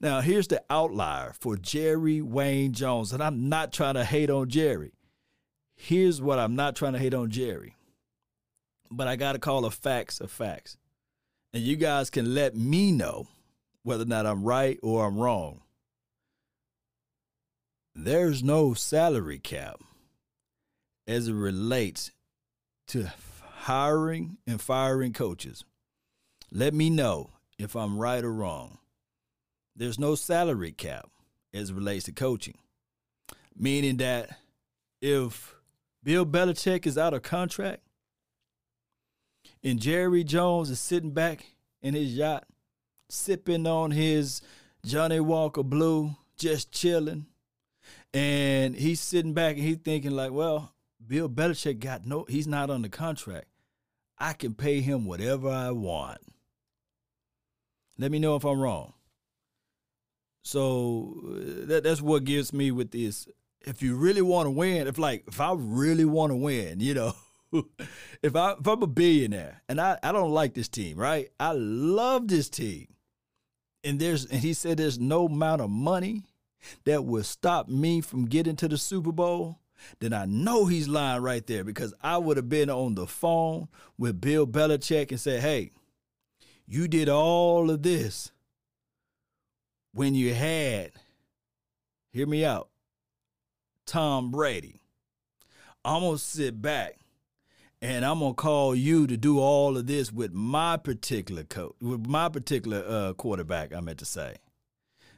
[0.00, 3.12] Now, here's the outlier for Jerry Wayne Jones.
[3.12, 4.92] And I'm not trying to hate on Jerry.
[5.74, 7.74] Here's what I'm not trying to hate on Jerry.
[8.90, 10.76] But I got to call a facts a facts.
[11.52, 13.26] And you guys can let me know
[13.82, 15.62] whether or not I'm right or I'm wrong
[17.98, 19.80] there's no salary cap
[21.06, 22.10] as it relates
[22.88, 23.10] to
[23.60, 25.64] hiring and firing coaches.
[26.52, 28.78] Let me know if I'm right or wrong.
[29.74, 31.08] There's no salary cap
[31.54, 32.58] as it relates to coaching,
[33.56, 34.28] meaning that
[35.00, 35.54] if
[36.02, 37.80] Bill Belichick is out of contract
[39.64, 41.46] and Jerry Jones is sitting back
[41.80, 42.44] in his yacht,
[43.08, 44.42] sipping on his
[44.84, 47.26] Johnnie Walker Blue, just chilling
[48.16, 50.72] and he's sitting back and he's thinking like, well,
[51.06, 53.44] Bill Belichick got no, he's not on the contract.
[54.18, 56.20] I can pay him whatever I want.
[57.98, 58.94] Let me know if I'm wrong.
[60.42, 63.28] So uh, that, that's what gives me with this.
[63.60, 66.94] If you really want to win, if like if I really want to win, you
[66.94, 67.12] know,
[68.22, 71.28] if I if I'm a billionaire and I, I don't like this team, right?
[71.38, 72.86] I love this team.
[73.84, 76.22] And there's and he said there's no amount of money
[76.84, 79.60] that would stop me from getting to the Super Bowl,
[80.00, 83.68] then I know he's lying right there because I would have been on the phone
[83.98, 85.70] with Bill Belichick and said, hey,
[86.66, 88.32] you did all of this
[89.92, 90.92] when you had,
[92.10, 92.68] hear me out,
[93.86, 94.80] Tom Brady.
[95.84, 96.98] I'm going to sit back
[97.82, 102.06] and I'm gonna call you to do all of this with my particular coach, with
[102.06, 103.74] my particular uh, quarterback.
[103.74, 104.36] I meant to say,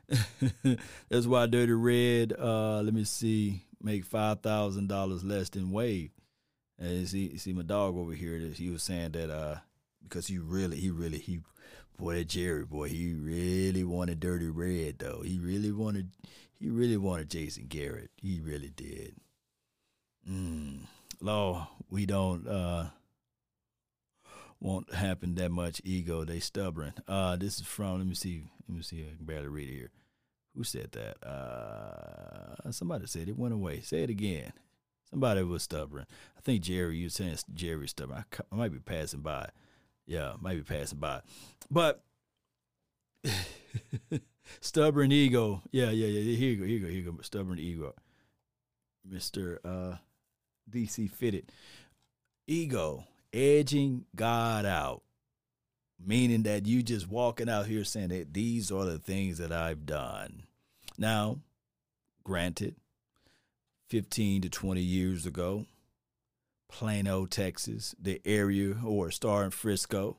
[1.09, 2.33] That's why Dirty Red.
[2.39, 3.63] Uh, let me see.
[3.83, 6.11] make five thousand dollars less than Wade.
[6.79, 8.39] And see, see my dog over here.
[8.41, 9.57] That He was saying that uh,
[10.03, 11.41] because he really, he really, he
[11.97, 15.23] boy, that Jerry boy, he really wanted Dirty Red though.
[15.23, 16.11] He really wanted,
[16.59, 18.11] he really wanted Jason Garrett.
[18.17, 19.15] He really did.
[20.29, 20.81] Mm.
[21.21, 22.87] Law, we don't uh
[24.61, 26.25] won't happen that much ego.
[26.25, 26.95] They stubborn.
[27.07, 29.75] Uh this is from let me see let me see I can barely read it
[29.75, 29.91] here.
[30.57, 31.27] Who said that?
[31.27, 33.81] Uh somebody said it went away.
[33.81, 34.53] Say it again.
[35.11, 36.07] Somebody was stubborn.
[36.37, 38.19] I think Jerry, you saying Jerry stubborn.
[38.19, 39.49] I, I might be passing by.
[40.07, 41.21] Yeah, might be passing by.
[41.71, 42.03] But
[44.61, 45.63] stubborn ego.
[45.71, 46.37] Yeah, yeah, yeah.
[46.37, 46.65] Here you go.
[46.65, 46.87] Here you go.
[46.89, 47.19] Here you go.
[47.23, 47.95] Stubborn ego.
[49.11, 49.59] Mr.
[49.65, 49.97] Uh,
[50.71, 51.51] DC fitted.
[52.47, 55.03] Ego, edging God out,
[56.05, 59.87] meaning that you just walking out here saying that these are the things that I've
[59.87, 60.45] done.
[60.97, 61.39] Now,
[62.25, 62.77] granted,
[63.89, 65.67] 15 to 20 years ago,
[66.69, 70.19] Plano, Texas, the area or star in Frisco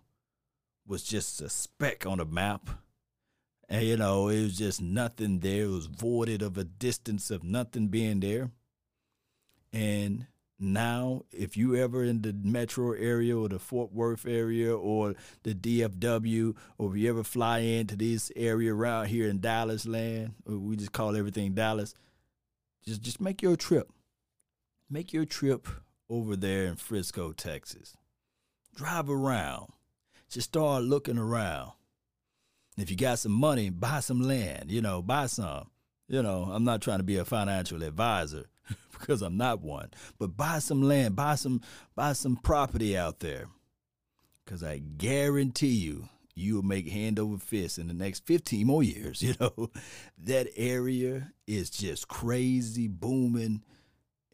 [0.87, 2.69] was just a speck on a map.
[3.69, 5.65] And you know, it was just nothing there.
[5.65, 8.49] It was voided of a distance of nothing being there.
[9.71, 10.25] And
[10.59, 15.53] now, if you ever in the metro area or the Fort Worth area or the
[15.53, 20.75] DFW, or if you ever fly into this area around here in Dallas land, we
[20.75, 21.95] just call everything Dallas,
[22.85, 23.89] just just make your trip.
[24.89, 25.67] Make your trip
[26.09, 27.95] over there in Frisco, Texas.
[28.75, 29.71] Drive around.
[30.29, 31.71] Just start looking around.
[32.77, 35.69] If you got some money, buy some land, you know, buy some.
[36.09, 38.47] You know, I'm not trying to be a financial advisor
[38.99, 39.89] because I'm not one.
[40.17, 41.61] But buy some land, buy some
[41.95, 43.47] buy some property out there.
[44.45, 48.81] Cuz I guarantee you you will make hand over fist in the next 15 more
[48.81, 49.69] years, you know.
[50.17, 53.63] That area is just crazy booming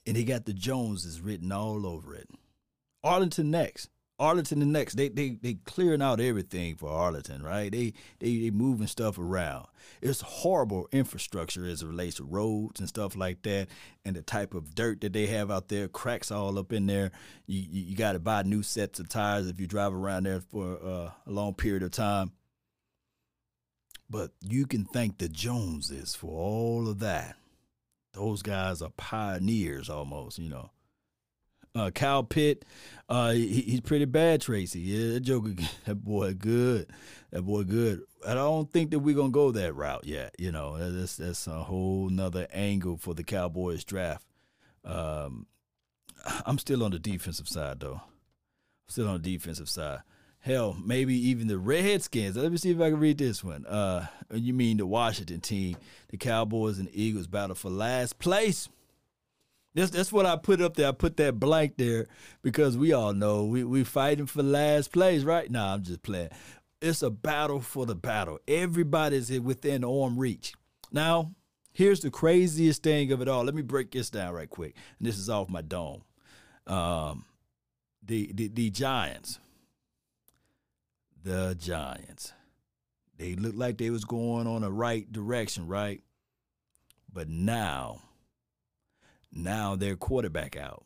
[0.05, 2.29] and they got the Joneses written all over it.
[3.03, 3.89] Arlington next.
[4.17, 4.95] Arlington the next.
[4.95, 7.71] They they they clearing out everything for Arlington, right?
[7.71, 9.67] They they they moving stuff around.
[10.01, 13.67] It's horrible infrastructure as it relates to roads and stuff like that,
[14.05, 17.11] and the type of dirt that they have out there, cracks all up in there.
[17.45, 20.41] You you, you got to buy new sets of tires if you drive around there
[20.41, 22.31] for uh, a long period of time.
[24.09, 27.35] But you can thank the Joneses for all of that.
[28.13, 30.69] Those guys are pioneers almost, you know
[31.75, 32.65] uh, Kyle Pitts,
[33.09, 34.79] uh, he, he's pretty bad, Tracy.
[34.79, 36.87] Yeah, that that boy good.
[37.31, 38.01] That boy good.
[38.25, 40.35] I don't think that we're gonna go that route yet.
[40.39, 44.25] You know, that's that's a whole nother angle for the Cowboys draft.
[44.83, 45.47] Um,
[46.45, 48.01] I'm still on the defensive side though.
[48.87, 49.99] still on the defensive side.
[50.39, 52.37] Hell, maybe even the Redskins.
[52.37, 53.65] Let me see if I can read this one.
[53.65, 55.75] Uh, you mean the Washington team?
[56.09, 58.69] The Cowboys and Eagles battle for last place.
[59.75, 60.87] That's that's what I put up there.
[60.87, 62.07] I put that blank there
[62.41, 65.51] because we all know we we fighting for last place, right?
[65.51, 66.29] Nah, I'm just playing.
[66.81, 68.39] It's a battle for the battle.
[68.47, 70.53] Everybody's within arm reach.
[70.91, 71.33] Now,
[71.73, 73.43] here's the craziest thing of it all.
[73.43, 74.75] Let me break this down right quick.
[74.97, 76.03] And this is off my dome.
[76.67, 77.25] Um,
[78.01, 79.39] the the the Giants.
[81.21, 82.31] The Giants.
[83.17, 86.01] They looked like they was going on the right direction, right?
[87.11, 88.01] But now
[89.35, 90.83] now their quarterback out.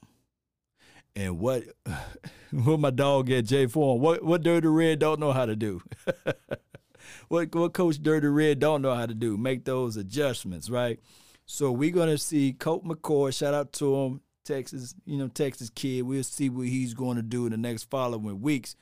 [1.15, 1.63] And what
[2.51, 5.81] what my dog at Jay Form, what what Dirty Red don't know how to do.
[7.27, 9.37] what what Coach Dirty Red don't know how to do.
[9.37, 10.99] Make those adjustments, right?
[11.45, 16.03] So we're gonna see Colt McCoy, shout out to him, Texas, you know, Texas kid.
[16.03, 18.75] We'll see what he's gonna do in the next following weeks.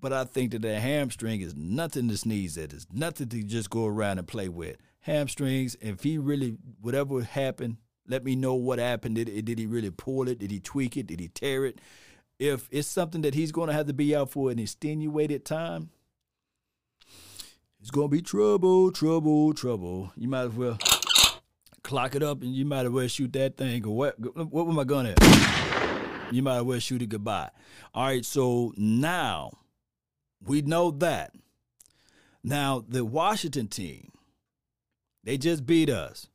[0.00, 2.72] But I think that that hamstring is nothing to sneeze at.
[2.72, 4.76] It's nothing to just go around and play with.
[5.00, 9.16] Hamstrings, if he really whatever happened, let me know what happened.
[9.16, 10.38] Did, did he really pull it?
[10.38, 11.06] Did he tweak it?
[11.06, 11.80] Did he tear it?
[12.38, 15.90] If it's something that he's going to have to be out for an extenuated time,
[17.80, 20.12] it's going to be trouble, trouble, trouble.
[20.16, 20.78] You might as well
[21.82, 23.84] clock it up and you might as well shoot that thing.
[23.84, 25.18] Or what, what was my gun at?
[26.32, 27.50] You might as well shoot it goodbye.
[27.94, 29.52] All right, so now
[30.44, 31.34] we know that.
[32.44, 34.12] Now, the Washington team,
[35.24, 36.28] they just beat us.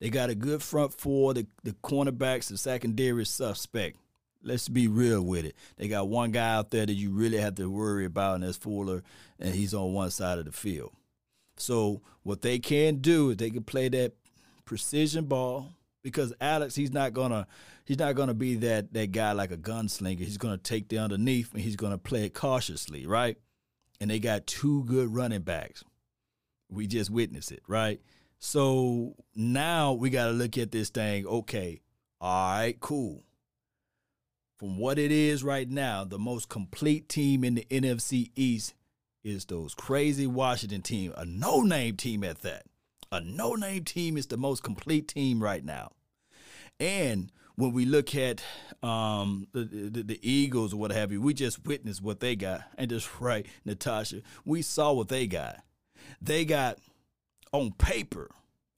[0.00, 1.34] They got a good front four.
[1.34, 3.98] The the cornerbacks, the secondary suspect.
[4.42, 5.54] Let's be real with it.
[5.76, 8.56] They got one guy out there that you really have to worry about, and that's
[8.56, 9.02] Fuller,
[9.38, 10.92] and he's on one side of the field.
[11.58, 14.14] So what they can do is they can play that
[14.64, 15.68] precision ball
[16.02, 17.46] because Alex, he's not gonna
[17.84, 20.18] he's not gonna be that that guy like a gunslinger.
[20.18, 23.36] He's gonna take the underneath and he's gonna play it cautiously, right?
[24.00, 25.84] And they got two good running backs.
[26.70, 28.00] We just witnessed it, right?
[28.40, 31.26] So now we got to look at this thing.
[31.26, 31.82] Okay,
[32.20, 33.22] all right, cool.
[34.58, 38.74] From what it is right now, the most complete team in the NFC East
[39.22, 42.64] is those crazy Washington team, a no-name team at that.
[43.12, 45.92] A no-name team is the most complete team right now.
[46.78, 48.42] And when we look at
[48.82, 52.62] um, the, the, the Eagles or what have you, we just witnessed what they got.
[52.78, 55.58] And just right, Natasha, we saw what they got.
[56.22, 56.78] They got
[57.52, 58.30] on paper,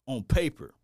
[0.07, 0.75] on paper,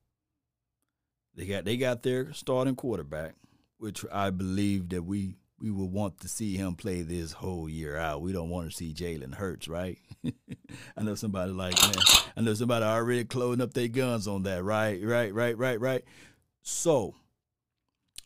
[1.35, 3.35] they got they got their starting quarterback,
[3.79, 7.97] which I believe that we we will want to see him play this whole year
[7.97, 8.23] out.
[8.23, 9.99] We don't want to see Jalen Hurts, right?
[10.97, 11.95] I know somebody like man.
[12.37, 15.01] I know somebody already closing up their guns on that, right?
[15.03, 16.05] Right, right, right, right.
[16.63, 17.15] So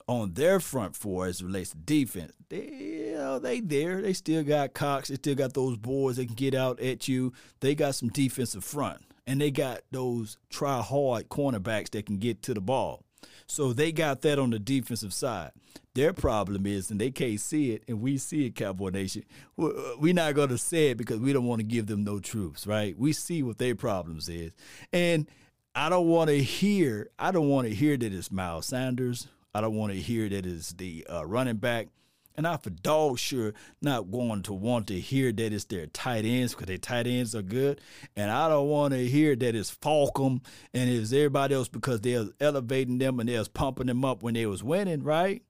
[0.09, 4.01] on their front four as relates to defense, they you know, they there.
[4.01, 5.09] They still got Cox.
[5.09, 7.33] They still got those boys that can get out at you.
[7.61, 9.03] They got some defensive front.
[9.27, 13.05] And they got those try hard cornerbacks that can get to the ball.
[13.47, 15.53] So they got that on the defensive side.
[15.95, 19.25] Their problem is, and they can't see it, and we see it, Cowboy Nation.
[19.57, 22.67] We're not going to say it because we don't want to give them no troops,
[22.67, 22.99] right?
[22.99, 24.53] We see what their problems is,
[24.93, 25.29] and
[25.75, 27.11] I don't want to hear.
[27.19, 30.47] I don't want to hear that it's Miles Sanders I don't want to hear that
[30.47, 31.89] it's the uh, running back.
[32.37, 36.25] And I for dog sure not going to want to hear that it's their tight
[36.25, 37.81] ends because their tight ends are good.
[38.17, 40.41] And I don't want to hear that it's Fulgham
[40.73, 44.47] and it's everybody else because they're elevating them and they're pumping them up when they
[44.47, 45.43] was winning, right?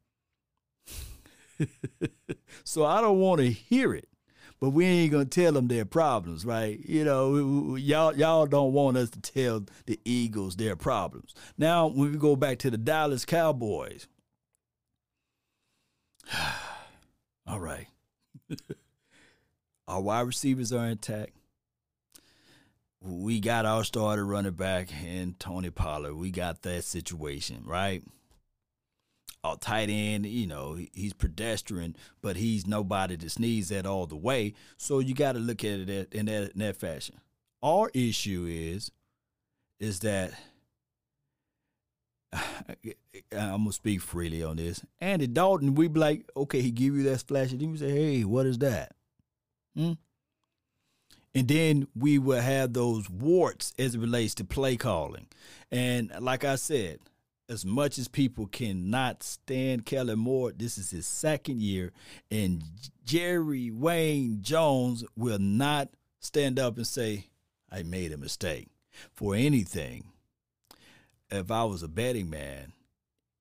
[2.64, 4.09] so I don't want to hear it
[4.62, 6.78] but we ain't gonna tell them their problems, right?
[6.89, 11.35] You know, y'all y'all don't want us to tell the Eagles their problems.
[11.59, 14.07] Now, when we go back to the Dallas Cowboys,
[17.47, 17.86] all right,
[19.88, 21.32] our wide receivers are intact.
[23.01, 26.14] We got our starter running back and Tony Pollard.
[26.14, 28.03] We got that situation, right?
[29.45, 34.16] a tight end, you know, he's pedestrian, but he's nobody to sneeze at all the
[34.16, 34.55] way.
[34.76, 37.16] So you got to look at it in that, in that fashion.
[37.62, 38.93] Our issue is,
[39.80, 40.32] is that
[43.33, 44.83] I'm gonna speak freely on this.
[45.01, 48.24] Andy Dalton, we be like, okay, he give you that splash, and you say, hey,
[48.24, 48.95] what is that?
[49.76, 49.93] Hmm?
[51.35, 55.28] And then we will have those warts as it relates to play calling.
[55.70, 56.99] And like I said,
[57.49, 61.93] as much as people cannot stand Kellen Moore, this is his second year,
[62.30, 62.62] and
[63.05, 65.89] Jerry Wayne Jones will not
[66.20, 67.26] stand up and say,
[67.70, 68.68] I made a mistake.
[69.12, 70.11] For anything,
[71.39, 72.72] if I was a betting man,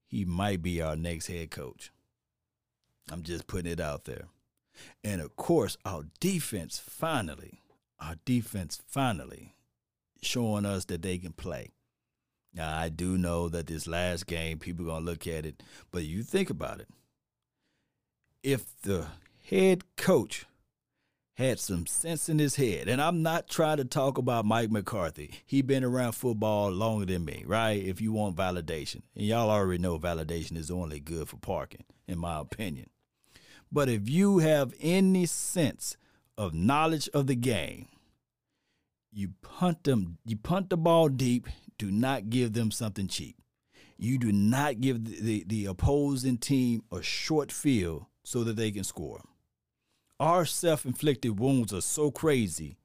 [0.07, 1.91] he might be our next head coach.
[3.11, 4.25] I'm just putting it out there.
[5.03, 7.61] And of course, our defense finally,
[7.99, 9.55] our defense finally
[10.21, 11.69] showing us that they can play.
[12.53, 15.63] Now, I do know that this last game, people are going to look at it,
[15.91, 16.89] but you think about it.
[18.43, 19.07] If the
[19.49, 20.45] head coach
[21.41, 25.31] had some sense in his head, and I'm not trying to talk about Mike McCarthy.
[25.45, 27.81] He been around football longer than me, right?
[27.81, 29.01] If you want validation.
[29.15, 32.89] And y'all already know validation is only good for parking, in my opinion.
[33.71, 35.97] But if you have any sense
[36.37, 37.87] of knowledge of the game,
[39.11, 43.35] you punt them, you punt the ball deep, do not give them something cheap.
[43.97, 48.71] You do not give the, the, the opposing team a short field so that they
[48.71, 49.21] can score.
[50.21, 52.77] Our self inflicted wounds are so crazy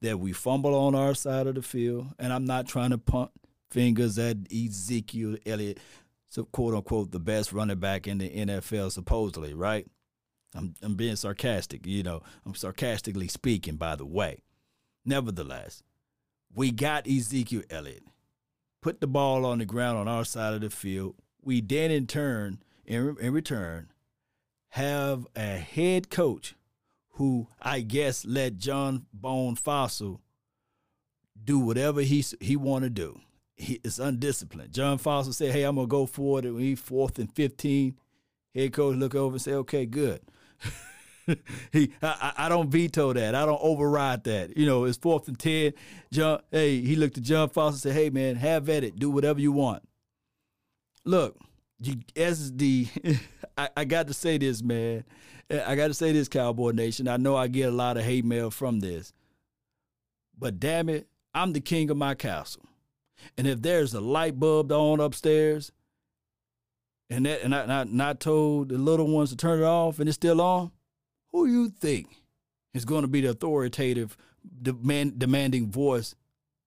[0.00, 2.08] that we fumble on our side of the field.
[2.18, 3.30] And I'm not trying to punt
[3.70, 5.78] fingers at Ezekiel Elliott,
[6.28, 9.86] so quote unquote, the best running back in the NFL, supposedly, right?
[10.56, 14.42] I'm, I'm being sarcastic, you know, I'm sarcastically speaking, by the way.
[15.04, 15.84] Nevertheless,
[16.52, 18.02] we got Ezekiel Elliott
[18.82, 21.14] put the ball on the ground on our side of the field.
[21.40, 23.92] We then, in turn, in, in return,
[24.70, 26.56] have a head coach
[27.12, 30.20] who I guess let John Bone Fassel
[31.42, 33.20] do whatever he he want to do.
[33.54, 34.72] He is undisciplined.
[34.72, 36.44] John Fassel said, "Hey, I'm gonna go forward.
[36.44, 37.96] And he fourth and 15.
[38.54, 40.20] Head coach look over and say, "Okay, good."
[41.72, 43.34] he, I, I don't veto that.
[43.34, 44.56] I don't override that.
[44.56, 45.72] You know, it's fourth and ten.
[46.10, 48.98] John, hey, he looked at John Fassel and said, "Hey, man, have at it.
[48.98, 49.82] Do whatever you want."
[51.04, 51.36] Look,
[51.80, 52.86] you, as the,
[53.58, 55.04] I, I got to say this, man.
[55.50, 57.08] Eh, I got to say this, Cowboy Nation.
[57.08, 59.12] I know I get a lot of hate mail from this,
[60.38, 62.64] but damn it, I'm the king of my castle.
[63.38, 65.72] And if there's a light bulb on upstairs,
[67.08, 70.40] and that and I told the little ones to turn it off, and it's still
[70.40, 70.72] on,
[71.30, 72.22] who you think
[72.74, 74.16] is going to be the authoritative,
[74.62, 76.14] demand, demanding voice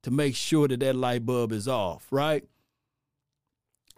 [0.03, 2.43] to make sure that that light bulb is off, right?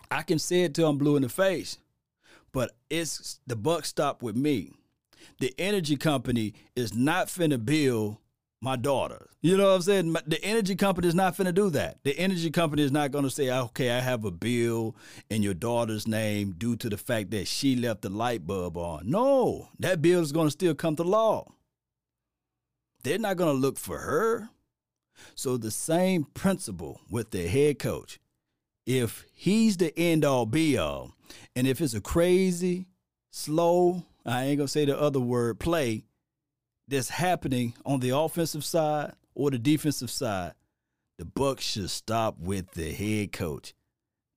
[0.10, 1.78] I can say it till I'm blue in the face,
[2.58, 4.72] but it's the buck stopped with me.
[5.40, 8.18] The energy company is not finna build
[8.64, 9.30] my daughter.
[9.42, 10.16] You know what I'm saying?
[10.26, 12.00] The energy company is not finna do that.
[12.04, 14.96] The energy company is not gonna say, okay, I have a bill
[15.30, 19.08] in your daughter's name due to the fact that she left the light bulb on.
[19.08, 21.54] No, that bill is gonna still come to law.
[23.04, 24.50] They're not gonna look for her.
[25.36, 28.20] So the same principle with the head coach.
[28.88, 31.14] If he's the end all be all,
[31.56, 32.88] and if it's a crazy,
[33.32, 36.06] slow, I ain't gonna say the other word, play
[36.88, 40.54] that's happening on the offensive side or the defensive side,
[41.18, 43.74] the Bucks should stop with the head coach.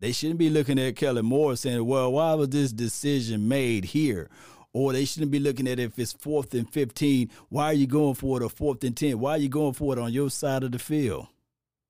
[0.01, 4.30] They shouldn't be looking at Kellen Moore saying, "Well, why was this decision made here?"
[4.72, 7.30] Or they shouldn't be looking at if it's fourth and fifteen.
[7.49, 8.45] Why are you going for it?
[8.45, 9.18] Or fourth and ten?
[9.18, 11.26] Why are you going for it on your side of the field?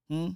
[0.08, 0.30] Hmm.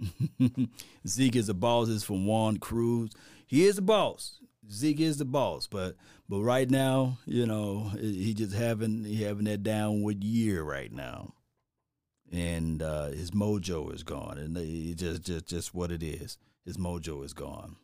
[1.06, 1.88] Zeke is a boss.
[1.88, 3.10] Is from Juan Cruz.
[3.50, 4.38] He is the boss.
[4.70, 5.96] Zeke is the boss, but
[6.28, 11.34] but right now, you know, he just having he having that downward year right now,
[12.30, 14.56] and uh, his mojo is gone, and
[14.96, 16.38] just just just what it is.
[16.64, 17.74] His mojo is gone,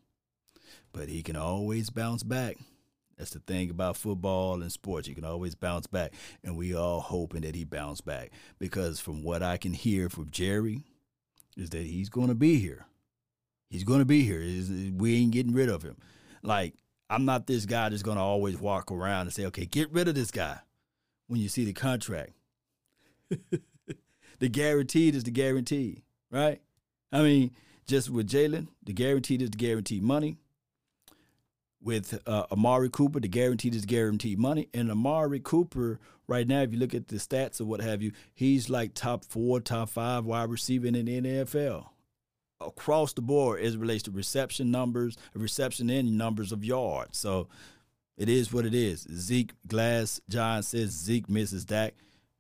[0.93, 2.59] but he can always bounce back.
[3.19, 5.09] That's the thing about football and sports.
[5.09, 6.13] You can always bounce back,
[6.45, 10.31] and we all hoping that he bounce back because from what I can hear from
[10.31, 10.85] Jerry,
[11.57, 12.87] is that he's going to be here.
[13.69, 14.41] He's going to be here.
[14.97, 15.97] We ain't getting rid of him.
[16.43, 16.75] Like
[17.09, 20.09] I'm not this guy that's going to always walk around and say, okay, get rid
[20.09, 20.59] of this guy
[21.29, 22.33] when you see the contract.
[24.39, 26.61] the guaranteed is the guarantee, right?
[27.13, 27.53] I mean,
[27.87, 30.39] just with Jalen, the guaranteed is the guaranteed money.
[31.81, 34.69] With uh, Amari Cooper, the guaranteed is guaranteed money.
[34.75, 38.11] And Amari Cooper, right now, if you look at the stats or what have you,
[38.35, 41.87] he's like top four, top five wide receiver in the NFL
[42.61, 47.19] across the board as relates to reception numbers, reception and numbers of yards.
[47.19, 47.49] So
[48.17, 49.07] it is what it is.
[49.13, 51.95] Zeke Glass John says Zeke misses Dak.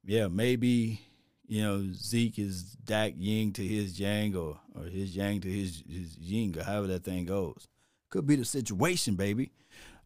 [0.04, 1.00] Yeah, maybe
[1.46, 5.82] you know Zeke is Dak Ying to his Yang or or his Yang to his
[5.88, 7.68] his Ying or however that thing goes.
[8.08, 9.50] Could be the situation, baby.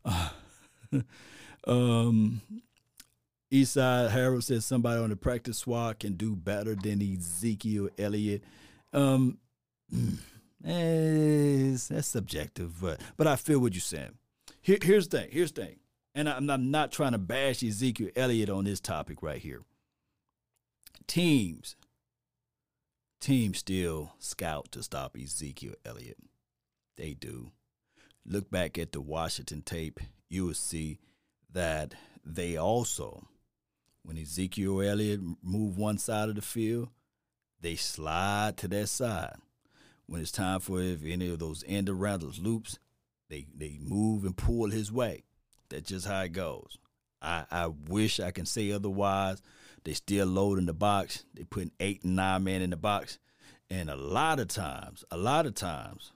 [0.05, 0.31] Uh,
[1.67, 2.41] um,
[3.53, 8.43] Eastside Harold says somebody on the practice squad can do better than Ezekiel Elliott.
[8.93, 9.39] Um,
[10.65, 14.19] Eh, that's subjective, but but I feel what you're saying.
[14.61, 15.29] Here, here's the thing.
[15.33, 15.77] Here's the thing,
[16.15, 19.63] and I'm, I'm not trying to bash Ezekiel Elliott on this topic right here.
[21.07, 21.77] Teams,
[23.21, 26.19] teams still scout to stop Ezekiel Elliott.
[26.97, 27.53] They do.
[28.27, 30.99] Look back at the Washington tape, you will see
[31.51, 33.27] that they also,
[34.05, 36.91] when Ezekiel Elliott moved one side of the field,
[37.63, 39.37] they slide to that side
[40.11, 42.81] when it's time for if any of those end around those loops,
[43.29, 45.23] they they move and pull his way.
[45.69, 46.79] That's just how it goes.
[47.23, 49.41] I, I wish I can say otherwise.
[49.85, 51.25] They still load in the box.
[51.33, 53.21] They putting eight and nine men in the box.
[53.71, 56.11] And a lot of times, a lot of times,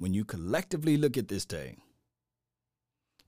[0.00, 1.82] when you collectively look at this thing,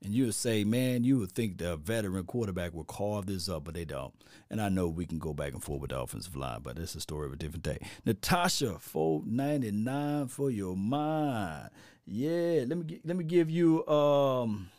[0.07, 3.65] and you would say, man, you would think the veteran quarterback would carve this up,
[3.65, 4.15] but they don't.
[4.49, 6.95] And I know we can go back and forth with the offensive line, but it's
[6.95, 7.79] a story of a different day.
[8.05, 11.71] Natasha, four ninety nine for your mind.
[12.07, 14.71] Yeah, let me let me give you um.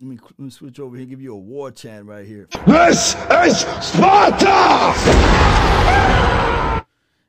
[0.00, 1.06] Let me, let me switch over here.
[1.06, 2.48] Give you a war chant right here.
[2.66, 4.48] This is Sparta.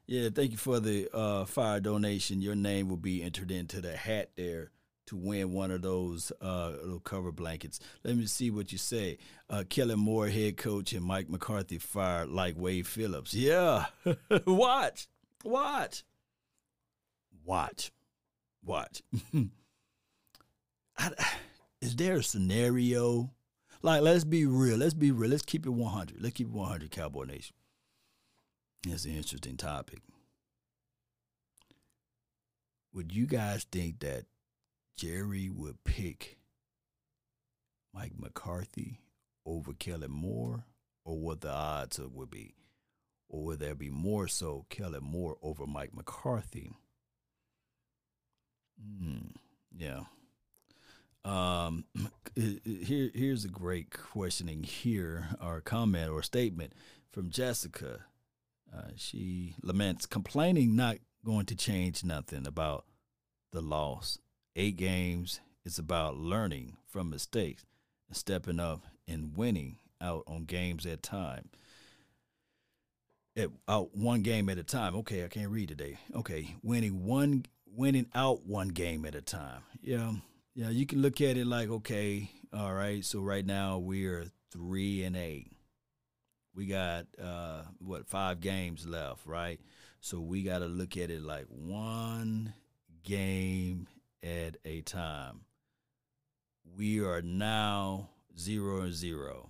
[0.08, 2.42] Yeah, thank you for the uh, fire donation.
[2.42, 4.72] Your name will be entered into the hat there
[5.08, 7.80] to win one of those uh, little cover blankets.
[8.04, 9.18] Let me see what you say.
[9.50, 13.34] Uh, Kellen Moore, head coach, and Mike McCarthy fired like Wade Phillips.
[13.34, 13.86] Yeah,
[14.48, 15.08] watch,
[15.44, 16.04] watch,
[17.46, 17.92] watch,
[18.64, 19.02] watch.
[20.98, 21.12] I,
[21.82, 23.32] is there a scenario?
[23.82, 24.78] Like, let's be real.
[24.78, 25.30] Let's be real.
[25.30, 26.22] Let's keep it 100.
[26.22, 27.56] Let's keep it 100, Cowboy Nation.
[28.88, 30.00] That's an interesting topic.
[32.94, 34.26] Would you guys think that
[34.96, 36.38] Jerry would pick
[37.94, 39.00] Mike McCarthy
[39.46, 40.66] over Kellen Moore,
[41.06, 42.56] or what the odds would be,
[43.28, 46.72] or would there be more so Kellen Moore over Mike McCarthy?
[48.82, 49.30] Hmm,
[49.76, 50.02] yeah.
[51.26, 51.86] Um,
[52.36, 56.74] here, here's a great questioning here, or comment, or statement
[57.12, 58.06] from Jessica.
[58.76, 62.86] Uh, she laments complaining not going to change nothing about
[63.52, 64.18] the loss
[64.56, 67.66] eight games is about learning from mistakes
[68.08, 71.50] and stepping up and winning out on games at time.
[73.36, 74.96] at out one game at a time.
[74.98, 75.98] Okay, I can't read today.
[76.16, 79.62] Okay, winning one winning out one game at a time.
[79.82, 80.14] Yeah.
[80.56, 85.04] Yeah, you can look at it like, okay, all right, so right now we're three
[85.04, 85.52] and eight.
[86.54, 89.60] We got uh what five games left, right?
[90.00, 92.54] So we gotta look at it like one
[93.04, 93.88] game
[94.24, 95.42] at a time.
[96.78, 99.50] We are now zero and zero.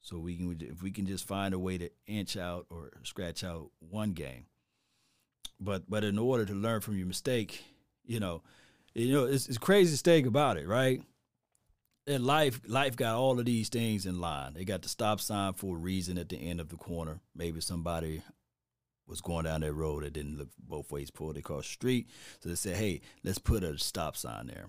[0.00, 3.44] So we can if we can just find a way to inch out or scratch
[3.44, 4.46] out one game.
[5.58, 7.62] But but in order to learn from your mistake,
[8.04, 8.42] you know,
[8.94, 11.02] you know it's, it's crazy thing about it, right?
[12.06, 14.54] And life life got all of these things in line.
[14.54, 17.20] They got the stop sign for a reason at the end of the corner.
[17.36, 18.22] Maybe somebody
[19.10, 22.08] was going down that road that didn't look both ways, pulled across the street.
[22.40, 24.66] So they said, hey, let's put a stop sign there.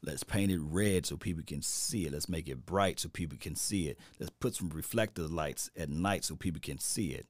[0.00, 2.12] Let's paint it red so people can see it.
[2.12, 3.98] Let's make it bright so people can see it.
[4.20, 7.26] Let's put some reflector lights at night so people can see it.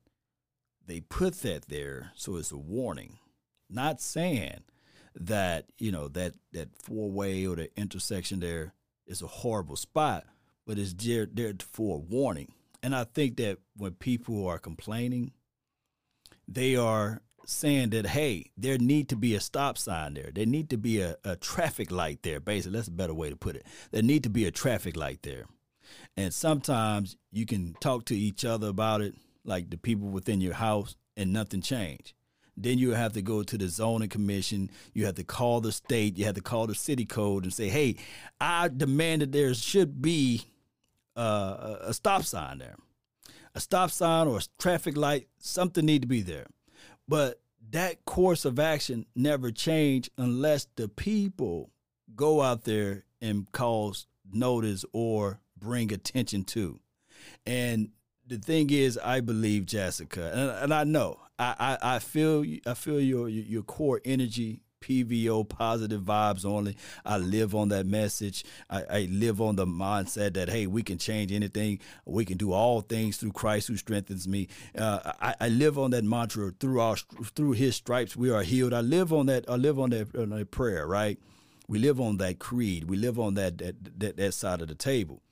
[0.87, 3.19] They put that there so it's a warning,
[3.71, 4.65] not saying
[5.15, 8.73] that you know that that four way or the intersection there
[9.07, 10.25] is a horrible spot,
[10.67, 12.53] but it's there, there for a warning.
[12.83, 15.33] And I think that when people are complaining,
[16.49, 20.31] they are saying that hey, there need to be a stop sign there.
[20.35, 22.41] There need to be a, a traffic light there.
[22.41, 23.67] Basically, that's a better way to put it.
[23.91, 25.47] There need to be a traffic light there.
[26.17, 30.55] And sometimes you can talk to each other about it, like the people within your
[30.55, 32.13] house, and nothing changed.
[32.57, 34.71] Then you have to go to the zoning commission.
[34.93, 36.19] You have to call the state.
[36.19, 37.97] You have to call the city code and say, "Hey,
[38.41, 40.43] I demand that there should be
[41.17, 42.77] uh, a stop sign there,
[43.59, 45.29] a stop sign or a traffic light.
[45.39, 46.47] Something need to be there."
[47.07, 47.41] But
[47.71, 51.71] that course of action never change unless the people
[52.15, 56.81] go out there and cause notice or bring attention to.
[57.47, 57.91] And
[58.27, 62.75] the thing is, I believe Jessica, and, and I know, I, I, I feel, I
[62.75, 66.77] feel your your core energy PVO, positive vibes only.
[67.05, 68.45] I live on that message.
[68.71, 71.81] I, I, live on the mindset that, hey, we can change anything.
[72.05, 74.49] We can do all things through Christ who strengthens me.
[74.77, 78.73] Uh, I, I, live on that mantra through our through his stripes we are healed.
[78.73, 81.19] I live on that I live on that, on that prayer, right?
[81.67, 82.89] We live on that creed.
[82.89, 85.23] We live on that, that that that side of the table.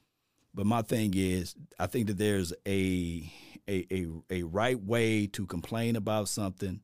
[0.54, 3.30] But my thing is, I think that there's a
[3.68, 6.80] a, a, a right way to complain about something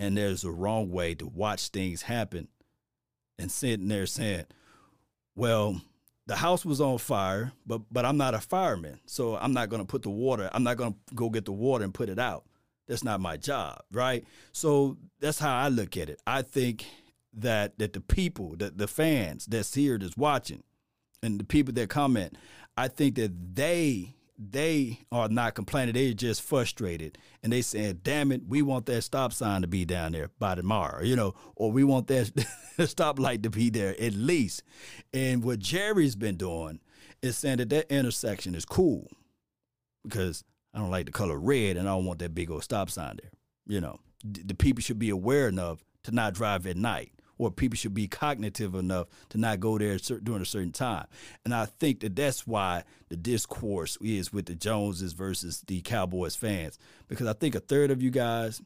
[0.00, 2.48] and there's a wrong way to watch things happen
[3.38, 4.46] and sitting there saying,
[5.36, 5.80] well,
[6.26, 9.82] the house was on fire, but but I'm not a fireman, so I'm not going
[9.82, 10.48] to put the water.
[10.52, 12.44] I'm not going to go get the water and put it out.
[12.88, 14.24] That's not my job, right?
[14.52, 16.20] So that's how I look at it.
[16.26, 16.86] I think
[17.34, 20.62] that that the people, that the fans that's here, that's watching,
[21.22, 22.36] and the people that comment,
[22.76, 25.94] I think that they they are not complaining.
[25.94, 27.18] They're just frustrated.
[27.42, 30.54] And they saying, damn it, we want that stop sign to be down there by
[30.54, 32.32] tomorrow, you know, or we want that
[32.78, 34.62] stoplight to be there at least.
[35.12, 36.80] And what Jerry's been doing
[37.20, 39.08] is saying that that intersection is cool
[40.04, 42.88] because I don't like the color red and I don't want that big old stop
[42.88, 43.30] sign there.
[43.66, 47.76] You know, the people should be aware enough to not drive at night or people
[47.76, 51.06] should be cognitive enough to not go there during a certain time.
[51.44, 56.36] And I think that that's why the discourse is with the Joneses versus the Cowboys
[56.36, 56.78] fans,
[57.08, 58.60] because I think a third of you guys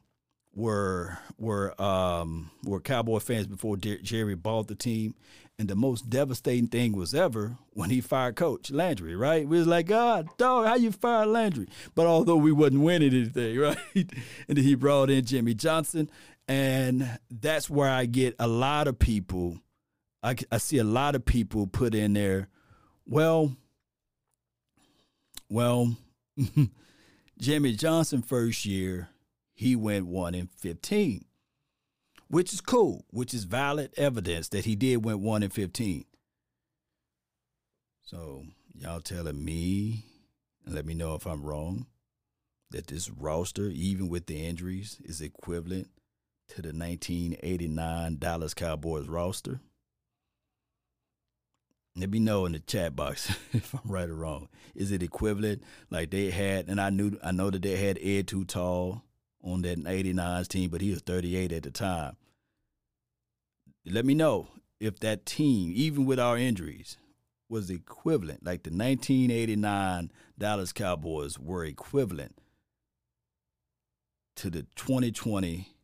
[0.53, 5.15] were were um, were Cowboy fans before Jerry bought the team,
[5.57, 9.15] and the most devastating thing was ever when he fired Coach Landry.
[9.15, 9.47] Right?
[9.47, 11.67] We was like, God, dog, how you fire Landry?
[11.93, 13.77] But although we wasn't winning anything, right?
[13.95, 16.09] and then he brought in Jimmy Johnson,
[16.47, 19.59] and that's where I get a lot of people.
[20.21, 22.49] I, I see a lot of people put in there,
[23.05, 23.55] well,
[25.49, 25.95] well,
[27.39, 29.09] Jimmy Johnson first year,
[29.53, 31.25] he went 1 in 15,
[32.27, 36.05] which is cool, which is valid evidence that he did went 1 in 15.
[38.03, 38.43] So,
[38.73, 40.05] y'all telling me,
[40.65, 41.87] and let me know if I'm wrong,
[42.71, 45.89] that this roster, even with the injuries, is equivalent
[46.49, 49.59] to the 1989 Dallas Cowboys roster?
[51.97, 54.49] Let me know in the chat box if I'm right or wrong.
[54.75, 55.63] Is it equivalent?
[55.89, 59.03] Like they had, and I knew, I know that they had Ed Too Tall
[59.43, 62.17] on that 89's team, but he was 38 at the time.
[63.85, 64.47] Let me know
[64.79, 66.97] if that team, even with our injuries,
[67.47, 68.45] was equivalent.
[68.45, 72.35] Like the 1989 Dallas Cowboys were equivalent
[74.35, 75.74] to the 2020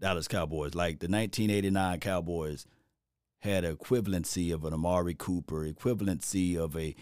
[0.00, 0.74] Dallas Cowboys.
[0.74, 2.66] Like the 1989 Cowboys
[3.40, 6.94] had equivalency of an Amari Cooper, equivalency of a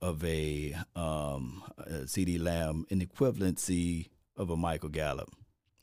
[0.00, 5.32] of a um, CeeDee Lamb, an equivalency of a Michael Gallup,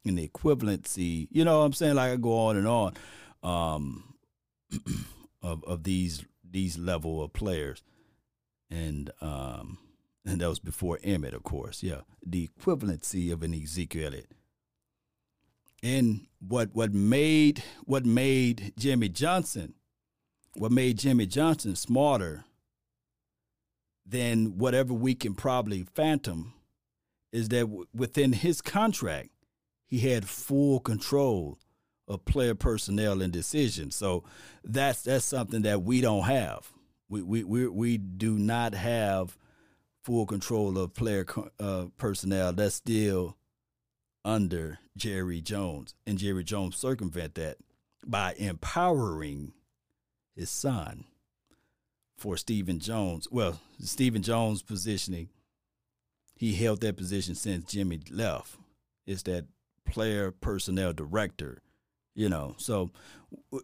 [0.05, 1.27] an equivalency.
[1.31, 1.95] You know what I'm saying?
[1.95, 2.93] Like I go on and on
[3.43, 4.15] um,
[5.41, 7.83] of of these these level of players,
[8.69, 9.77] and um,
[10.25, 11.81] and that was before Emmitt, of course.
[11.83, 14.31] Yeah, the equivalency of an Ezekiel Elliott.
[15.81, 19.73] And what what made what made Jimmy Johnson,
[20.55, 22.45] what made Jimmy Johnson smarter
[24.05, 26.53] than whatever we can probably phantom
[27.31, 29.29] is that w- within his contract,
[29.85, 31.59] he had full control
[32.07, 33.95] of player personnel and decisions.
[33.95, 34.23] So
[34.63, 36.71] that's that's something that we don't have.
[37.07, 39.37] We we we, we do not have
[40.03, 41.25] full control of player
[41.59, 42.51] uh, personnel.
[42.53, 43.37] That's still
[44.29, 47.57] under Jerry Jones, and Jerry Jones circumvent that
[48.05, 49.53] by empowering
[50.35, 51.05] his son
[52.15, 53.27] for Stephen Jones.
[53.31, 55.29] Well, Stephen Jones positioning,
[56.35, 58.55] he held that position since Jimmy left.
[59.07, 59.45] It's that
[59.83, 61.63] player personnel director,
[62.13, 62.53] you know.
[62.57, 62.91] So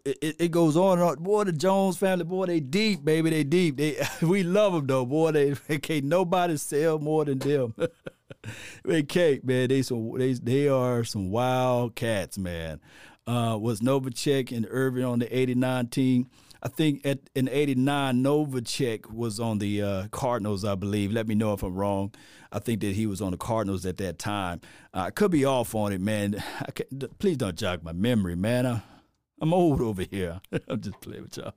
[0.04, 1.24] it, it goes on and on.
[1.24, 3.78] Boy, the Jones family, boy, they deep, baby, they deep.
[3.78, 5.32] They we love them though, boy.
[5.32, 7.76] They, they can't nobody sell more than them.
[8.84, 9.70] they can't, man.
[9.70, 12.80] They some they they are some wild cats, man.
[13.28, 16.30] Uh, was Novacek and Irvin on the '89 team?
[16.62, 21.12] I think at in '89, Novacek was on the uh, Cardinals, I believe.
[21.12, 22.14] Let me know if I'm wrong.
[22.52, 24.62] I think that he was on the Cardinals at that time.
[24.94, 26.42] Uh, I could be off on it, man.
[27.20, 28.66] please don't jog my memory, man.
[28.66, 28.82] I,
[29.42, 30.42] I'm old over here.
[30.68, 31.54] I'm just playing with y'all.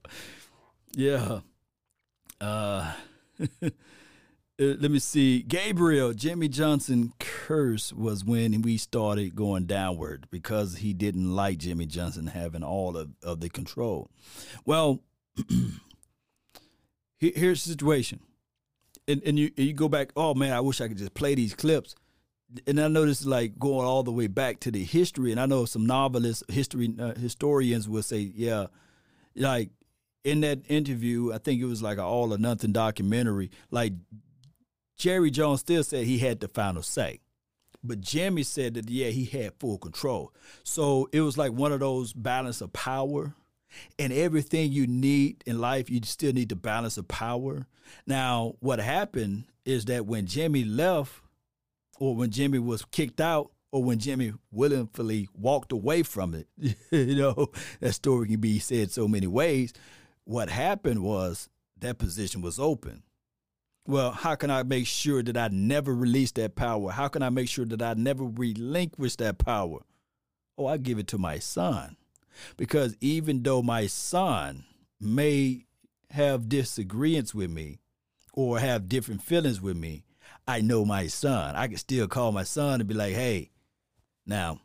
[0.95, 1.41] Yeah.
[2.41, 2.93] Uh,
[4.61, 5.43] uh, let me see.
[5.43, 11.87] Gabriel, Jimmy Johnson curse was when we started going downward because he didn't like Jimmy
[11.87, 14.11] Johnson having all of, of the control.
[14.65, 15.01] Well,
[17.19, 18.21] here's the situation.
[19.07, 21.55] And, and you you go back, oh man, I wish I could just play these
[21.55, 21.95] clips.
[22.67, 25.31] And I know this is like going all the way back to the history.
[25.31, 28.67] And I know some novelists, history uh, historians will say, yeah,
[29.37, 29.71] like
[30.25, 33.51] in that interview, I think it was like an all or nothing documentary.
[33.71, 33.93] Like
[34.99, 37.21] Jerry Jones still said he had the final say.
[37.85, 40.33] But Jimmy said that, yeah, he had full control.
[40.65, 43.35] So it was like one of those balance of power.
[43.99, 47.67] And everything you need in life, you still need the balance of power.
[48.07, 51.23] Now, what happened is that when Jimmy left,
[52.01, 56.49] or when Jimmy was kicked out, or when Jimmy willingly walked away from it,
[56.91, 57.49] you know,
[57.81, 59.75] that story can be said so many ways.
[60.25, 63.03] What happened was that position was open
[63.89, 66.91] well, how can I make sure that I never release that power?
[66.91, 69.79] How can I make sure that I never relinquish that power?
[70.59, 71.97] Oh, I give it to my son.
[72.59, 74.65] Because even though my son
[75.01, 75.65] may
[76.11, 77.79] have disagreements with me
[78.35, 80.05] or have different feelings with me,
[80.47, 81.57] I know my son.
[81.57, 83.53] I can still call my son and be like, hey,
[84.27, 84.61] now,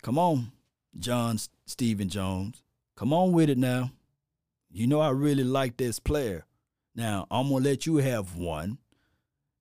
[0.00, 0.52] come on,
[0.96, 2.62] John Stephen Jones.
[2.94, 3.90] Come on with it now.
[4.70, 6.46] You know I really like this player.
[6.94, 8.78] Now, I'm going to let you have one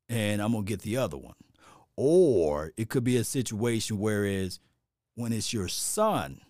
[0.09, 1.35] and I'm going to get the other one.
[1.95, 4.59] Or it could be a situation whereas
[5.15, 6.41] when it's your son,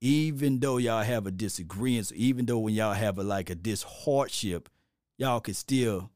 [0.00, 3.82] even though y'all have a disagreement, even though when y'all have a like a dis
[3.82, 4.68] hardship,
[5.18, 6.10] y'all can still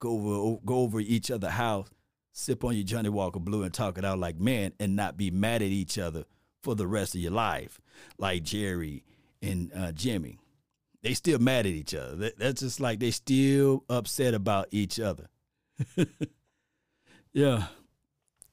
[0.00, 1.88] go over go over each other house,
[2.32, 5.30] sip on your Johnnie Walker Blue and talk it out like men and not be
[5.30, 6.24] mad at each other
[6.62, 7.80] for the rest of your life,
[8.18, 9.04] like Jerry
[9.40, 10.38] and uh, Jimmy
[11.02, 12.30] they still mad at each other.
[12.36, 15.28] That's just like they still upset about each other.
[17.32, 17.66] yeah,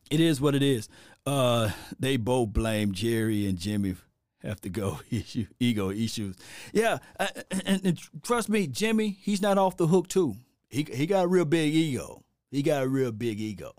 [0.10, 0.88] it is what it is.
[1.26, 3.96] Uh, they both blame Jerry and Jimmy
[4.44, 6.36] have to go issue ego issues.
[6.74, 10.36] Yeah, and, and, trust me, Jimmy, he's not off the hook too.
[10.70, 12.24] He he got a real big ego.
[12.52, 13.74] He got a real big ego.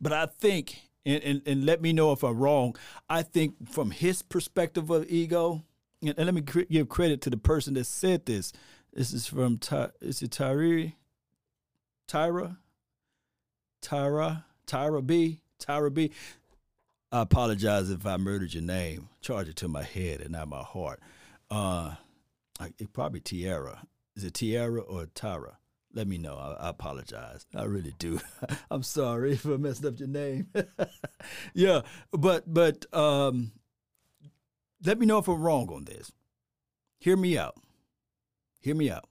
[0.00, 2.76] But I think, and, and, and let me know if I'm wrong.
[3.08, 5.64] I think from his perspective of ego,
[6.02, 8.52] and, let me give credit to the person that said this.
[8.92, 10.92] This is from Ty, is it Tyra?
[12.08, 12.56] Tyra?
[13.82, 14.44] Tyra?
[14.66, 15.40] Tyra B?
[15.60, 16.10] Tyra B?
[17.10, 19.08] I apologize if I murdered your name.
[19.20, 21.00] Charge it to my head and not my heart.
[21.50, 21.94] Uh,
[22.78, 23.82] it probably Tiara.
[24.16, 25.54] Is it Tiara or Tyra?
[25.94, 26.36] Let me know.
[26.36, 27.46] I, I apologize.
[27.54, 28.20] I really do.
[28.70, 30.48] I'm sorry I messed up your name.
[31.54, 31.82] yeah,
[32.12, 33.52] but but um,
[34.84, 36.12] let me know if I'm wrong on this.
[36.98, 37.56] Hear me out.
[38.60, 39.08] Hear me out.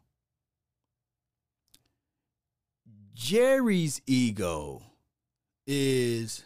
[3.13, 4.83] Jerry's ego
[5.65, 6.43] is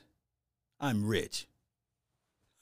[0.80, 1.48] I'm rich.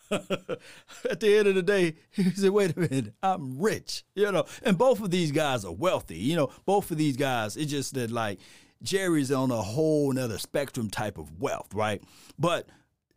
[0.12, 4.04] At the end of the day, he said, wait a minute, I'm rich.
[4.16, 6.18] You know, and both of these guys are wealthy.
[6.18, 8.40] You know, both of these guys, it's just that like
[8.82, 12.02] Jerry's on a whole nother spectrum type of wealth, right?
[12.40, 12.68] But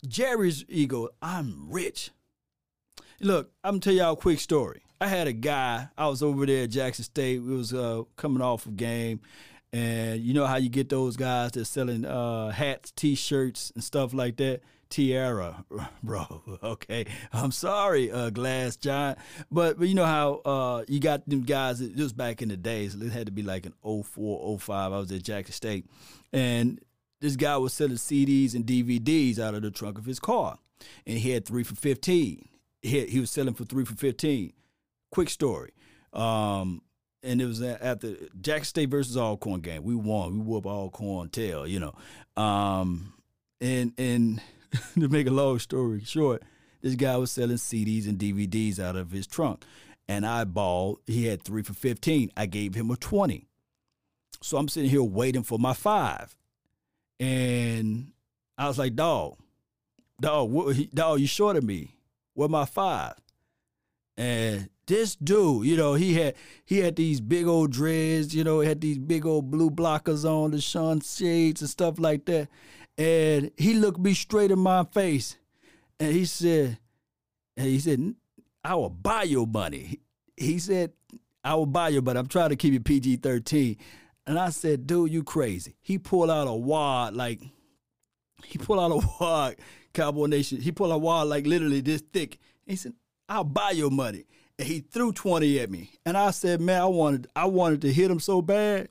[0.07, 2.11] Jerry's ego, I'm rich.
[3.25, 4.83] Look, I'm gonna tell y'all a quick story.
[5.01, 7.41] I had a guy, I was over there at Jackson State.
[7.41, 9.20] We was uh, coming off a game,
[9.73, 14.12] and you know how you get those guys that selling uh, hats, t-shirts, and stuff
[14.12, 14.62] like that.
[14.91, 15.64] Tiara,
[16.03, 16.43] bro.
[16.64, 19.18] Okay, I'm sorry, uh, Glass Giant,
[19.53, 21.81] but but you know how uh, you got them guys.
[21.81, 22.97] It was back in the days.
[22.97, 24.93] It had to be like an 04, 05.
[24.93, 25.87] I was at Jackson State,
[26.33, 26.81] and
[27.20, 30.59] this guy was selling CDs and DVDs out of the trunk of his car,
[31.07, 32.49] and he had three for fifteen.
[32.83, 34.53] He, he was selling for three for fifteen.
[35.11, 35.72] Quick story.
[36.12, 36.83] Um,
[37.22, 39.85] and it was at the Jackson State versus Alcorn game.
[39.85, 40.33] We won.
[40.33, 41.95] We whoop Alcorn tail, you know.
[42.43, 43.14] Um,
[43.61, 44.43] and and
[44.95, 46.43] to make a long story short,
[46.80, 49.64] this guy was selling CDs and DVDs out of his trunk.
[50.09, 52.33] And I balled, he had three for 15.
[52.37, 53.47] I gave him a 20.
[54.43, 56.35] So I'm sitting here waiting for my five.
[57.20, 58.12] And
[58.59, 59.37] I was like, dog,
[60.20, 61.95] dog, what, dog, you short of me.
[62.35, 63.14] Where my five?
[64.16, 68.61] And this dude, you know, he had he had these big old dreads, you know,
[68.61, 72.49] had these big old blue blockers on, the sun shades and stuff like that.
[72.99, 75.37] And he looked me straight in my face
[75.99, 76.78] and he said,
[77.57, 78.14] and he said,
[78.64, 80.01] I will buy your money.
[80.37, 80.93] He said,
[81.45, 83.76] I will buy your, but I'm trying to keep it PG 13.
[84.26, 85.76] And I said, dude, you crazy.
[85.80, 87.41] He pulled out a wad, like,
[88.45, 89.57] he pulled out a wad,
[89.93, 90.61] Cowboy Nation.
[90.61, 92.38] He pulled a wad, like, literally this thick.
[92.66, 92.95] He said,
[93.28, 94.24] I'll buy your money.
[94.59, 95.90] And he threw 20 at me.
[96.05, 98.88] And I said, man, I wanted, I wanted to hit him so bad.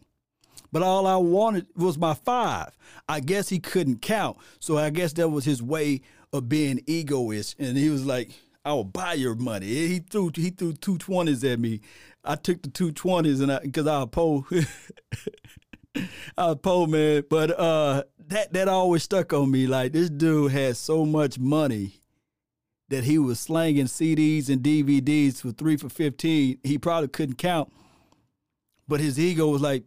[0.71, 2.77] But all I wanted was my five.
[3.07, 4.37] I guess he couldn't count.
[4.59, 6.01] So I guess that was his way
[6.33, 7.59] of being egoist.
[7.59, 8.31] And he was like,
[8.63, 9.65] I will buy your money.
[9.65, 11.81] He threw he threw two twenties at me.
[12.23, 14.45] I took the two twenties and I because I was poor.
[16.37, 17.23] I was poor man.
[17.29, 19.67] But uh that that always stuck on me.
[19.67, 22.01] Like this dude had so much money
[22.89, 26.57] that he was slanging CDs and DVDs for three for fifteen.
[26.63, 27.71] He probably couldn't count.
[28.87, 29.83] But his ego was like,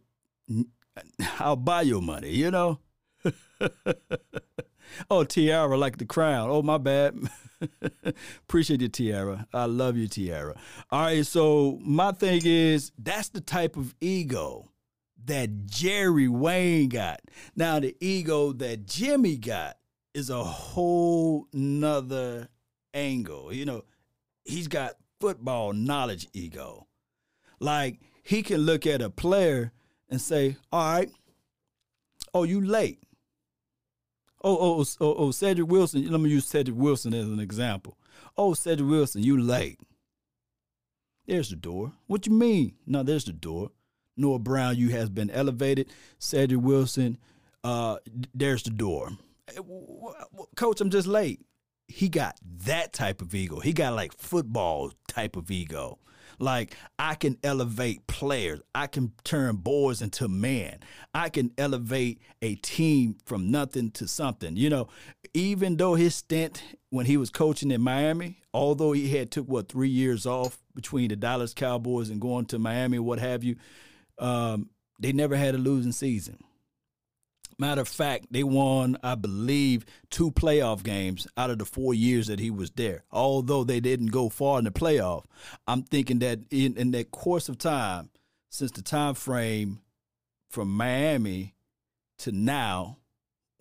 [1.39, 2.79] I'll buy your money, you know?
[5.09, 6.49] oh, Tiara, like the crown.
[6.49, 7.15] Oh, my bad.
[8.47, 9.47] Appreciate you, Tiara.
[9.53, 10.55] I love you, Tiara.
[10.89, 14.71] All right, so my thing is that's the type of ego
[15.25, 17.21] that Jerry Wayne got.
[17.55, 19.77] Now, the ego that Jimmy got
[20.13, 22.49] is a whole nother
[22.93, 23.53] angle.
[23.53, 23.83] You know,
[24.43, 26.87] he's got football knowledge ego.
[27.59, 29.71] Like, he can look at a player
[30.09, 31.09] and say, all right,
[32.33, 32.99] oh, you late.
[34.43, 36.09] Oh, oh, oh, oh, oh Cedric Wilson.
[36.09, 37.97] Let me use Cedric Wilson as an example.
[38.37, 39.79] Oh, Cedric Wilson, you late.
[41.25, 41.93] There's the door.
[42.05, 42.75] What you mean?
[42.85, 43.71] No, there's the door.
[44.17, 45.89] Noah Brown, you has been elevated.
[46.19, 47.17] Cedric Wilson,
[47.63, 47.97] uh,
[48.33, 49.09] there's the door.
[50.55, 51.41] Coach, I'm just late.
[51.87, 53.59] He got that type of ego.
[53.59, 55.99] He got like football type of ego.
[56.39, 58.61] Like I can elevate players.
[58.73, 60.79] I can turn boys into men.
[61.13, 64.57] I can elevate a team from nothing to something.
[64.57, 64.87] You know,
[65.33, 69.69] even though his stint when he was coaching in Miami, although he had took what
[69.69, 73.55] three years off between the Dallas Cowboys and going to Miami, what have you,
[74.17, 76.37] um, they never had a losing season.
[77.57, 82.27] Matter of fact, they won, I believe, two playoff games out of the four years
[82.27, 83.05] that he was there.
[83.11, 85.23] Although they didn't go far in the playoff,
[85.65, 88.09] I'm thinking that in, in that course of time,
[88.49, 89.79] since the time frame
[90.49, 91.55] from Miami
[92.19, 92.97] to now,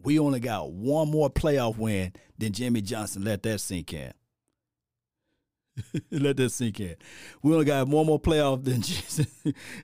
[0.03, 3.25] we only got one more playoff win than Jimmy Johnson.
[3.25, 4.13] Let that sink in.
[6.11, 6.97] Let that sink in.
[7.43, 9.27] We only got one more playoff than Jesus.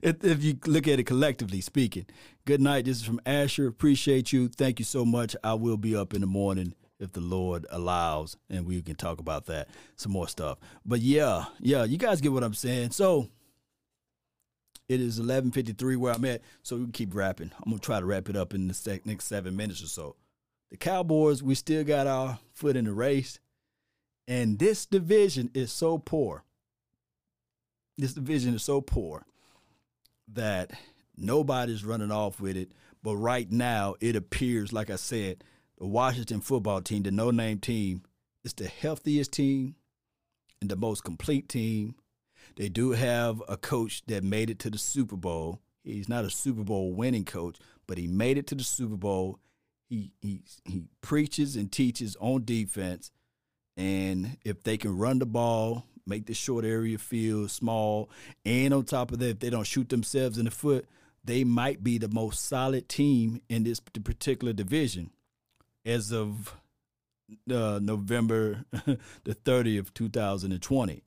[0.01, 2.05] if, if you look at it collectively speaking.
[2.45, 2.85] Good night.
[2.85, 3.67] This is from Asher.
[3.67, 4.47] Appreciate you.
[4.47, 5.35] Thank you so much.
[5.43, 9.19] I will be up in the morning if the Lord allows, and we can talk
[9.19, 10.59] about that some more stuff.
[10.85, 12.91] But yeah, yeah, you guys get what I'm saying.
[12.91, 13.27] So
[14.87, 17.51] it is 11:53 where I'm at, so we keep rapping.
[17.57, 20.15] I'm gonna try to wrap it up in the next seven minutes or so.
[20.69, 23.39] The Cowboys, we still got our foot in the race.
[24.31, 26.45] And this division is so poor.
[27.97, 29.25] This division is so poor
[30.29, 30.71] that
[31.17, 32.71] nobody's running off with it.
[33.03, 35.43] But right now, it appears, like I said,
[35.77, 38.03] the Washington football team, the no name team,
[38.45, 39.75] is the healthiest team
[40.61, 41.95] and the most complete team.
[42.55, 45.59] They do have a coach that made it to the Super Bowl.
[45.83, 49.39] He's not a Super Bowl winning coach, but he made it to the Super Bowl.
[49.89, 53.11] He he he preaches and teaches on defense
[53.77, 58.09] And if they can run the ball, make the short area feel small,
[58.45, 60.87] and on top of that, if they don't shoot themselves in the foot,
[61.23, 65.11] they might be the most solid team in this particular division
[65.85, 66.55] as of
[67.51, 68.65] uh, November
[69.23, 71.03] the 30th, 2020.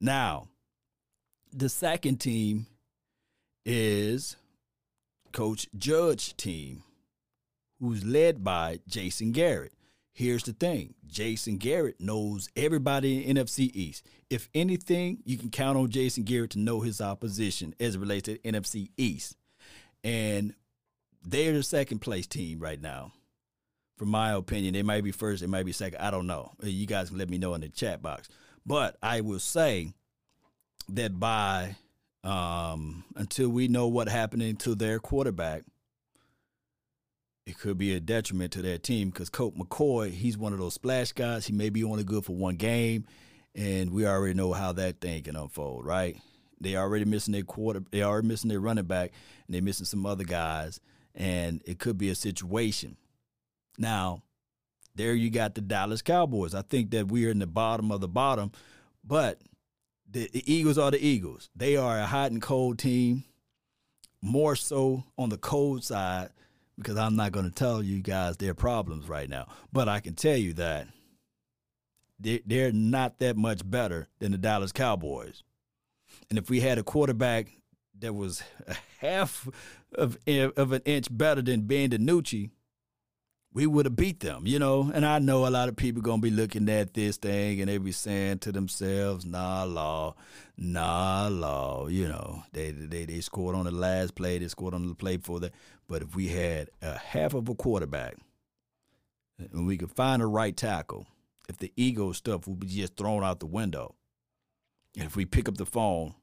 [0.00, 0.48] Now,
[1.52, 2.66] the second team
[3.64, 4.36] is
[5.32, 6.82] Coach Judge team,
[7.80, 9.72] who's led by Jason Garrett.
[10.18, 14.04] Here's the thing Jason Garrett knows everybody in NFC East.
[14.28, 18.24] If anything, you can count on Jason Garrett to know his opposition as it relates
[18.24, 19.36] to NFC East.
[20.02, 20.54] And
[21.24, 23.12] they're the second place team right now.
[23.96, 26.00] From my opinion, they might be first, they might be second.
[26.00, 26.50] I don't know.
[26.64, 28.28] You guys can let me know in the chat box.
[28.66, 29.92] But I will say
[30.88, 31.76] that by
[32.24, 35.62] um, until we know what happening to their quarterback,
[37.48, 40.74] it could be a detriment to that team because Colt McCoy, he's one of those
[40.74, 41.46] splash guys.
[41.46, 43.06] He may be only good for one game,
[43.54, 46.20] and we already know how that thing can unfold, right?
[46.60, 49.12] They already missing their quarter, they already missing their running back,
[49.46, 50.78] and they're missing some other guys,
[51.14, 52.98] and it could be a situation.
[53.78, 54.20] Now,
[54.94, 56.54] there you got the Dallas Cowboys.
[56.54, 58.52] I think that we are in the bottom of the bottom,
[59.02, 59.40] but
[60.06, 61.48] the, the Eagles are the Eagles.
[61.56, 63.24] They are a hot and cold team,
[64.20, 66.28] more so on the cold side
[66.78, 69.48] because I'm not going to tell you guys their problems right now.
[69.72, 70.86] But I can tell you that
[72.20, 75.42] they're not that much better than the Dallas Cowboys.
[76.30, 77.48] And if we had a quarterback
[77.98, 79.48] that was a half
[79.94, 82.50] of, of an inch better than Ben DiNucci,
[83.52, 84.90] we would have beat them, you know.
[84.92, 87.78] And I know a lot of people gonna be looking at this thing and they
[87.78, 90.14] be saying to themselves, "Nah, law,
[90.56, 94.86] nah, law." You know, they they they scored on the last play, they scored on
[94.86, 95.52] the play for that.
[95.88, 98.16] But if we had a half of a quarterback,
[99.38, 101.06] and we could find a right tackle,
[101.48, 103.94] if the ego stuff would be just thrown out the window,
[104.96, 106.14] and if we pick up the phone,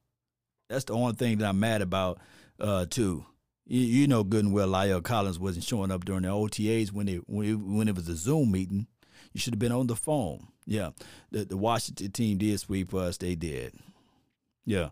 [0.70, 2.20] that's the only thing that I'm mad about,
[2.60, 3.26] uh, too
[3.66, 7.08] you, you know good and well La'el Collins wasn't showing up during the OTAs when
[7.08, 8.88] it when it, when it was a Zoom meeting.
[9.34, 10.48] You should have been on the phone.
[10.66, 10.92] Yeah,
[11.32, 13.18] the the Washington team did sweep us.
[13.18, 13.74] They did.
[14.66, 14.90] Yeah,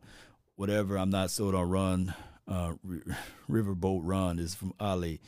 [0.56, 0.98] whatever.
[0.98, 2.14] I'm not sold on Ron.
[2.48, 2.74] Uh,
[3.50, 5.22] Riverboat Ron is from Ali.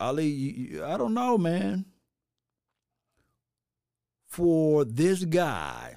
[0.00, 1.84] Ali, you, I don't know, man.
[4.26, 5.96] For this guy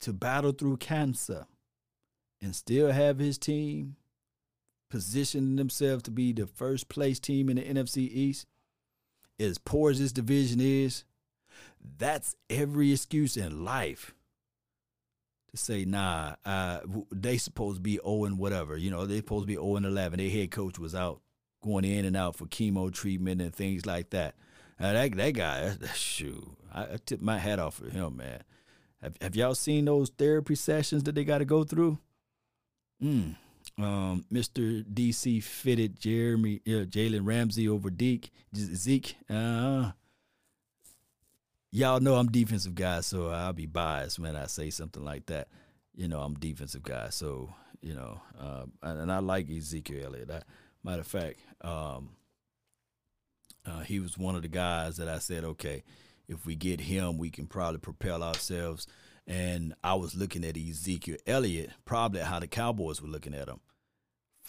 [0.00, 1.46] to battle through cancer
[2.40, 3.96] and still have his team
[4.88, 8.46] positioning themselves to be the first place team in the NFC East,
[9.38, 11.04] as poor as this division is,
[11.98, 14.14] that's every excuse in life
[15.50, 16.80] to say, nah, uh,
[17.12, 18.76] they supposed to be 0 and whatever.
[18.76, 20.18] You know, they supposed to be 0 and 11.
[20.18, 21.20] Their head coach was out
[21.62, 24.34] going in and out for chemo treatment and things like that.
[24.78, 28.42] That that guy, shoot, I, I tip my hat off for him, man.
[29.02, 31.98] Have, have y'all seen those therapy sessions that they got to go through?
[33.02, 33.36] Mm,
[33.78, 34.82] um, Mr.
[34.84, 39.16] DC fitted Jeremy uh, Jalen Ramsey over Deke Zeke.
[39.28, 39.90] Uh,
[41.70, 45.48] y'all know I'm defensive guy, so I'll be biased when I say something like that.
[45.94, 47.52] You know, I'm defensive guy, so
[47.82, 50.30] you know, uh, and I like Ezekiel Elliott.
[50.30, 50.40] I,
[50.82, 52.10] matter of fact, um,
[53.66, 55.84] uh, he was one of the guys that I said, okay,
[56.28, 58.86] if we get him, we can probably propel ourselves
[59.28, 63.58] and I was looking at Ezekiel Elliott, probably how the Cowboys were looking at him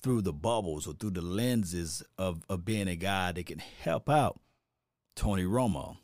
[0.01, 4.09] through the bubbles or through the lenses of, of being a guy that can help
[4.09, 4.39] out
[5.15, 5.97] Tony Romo.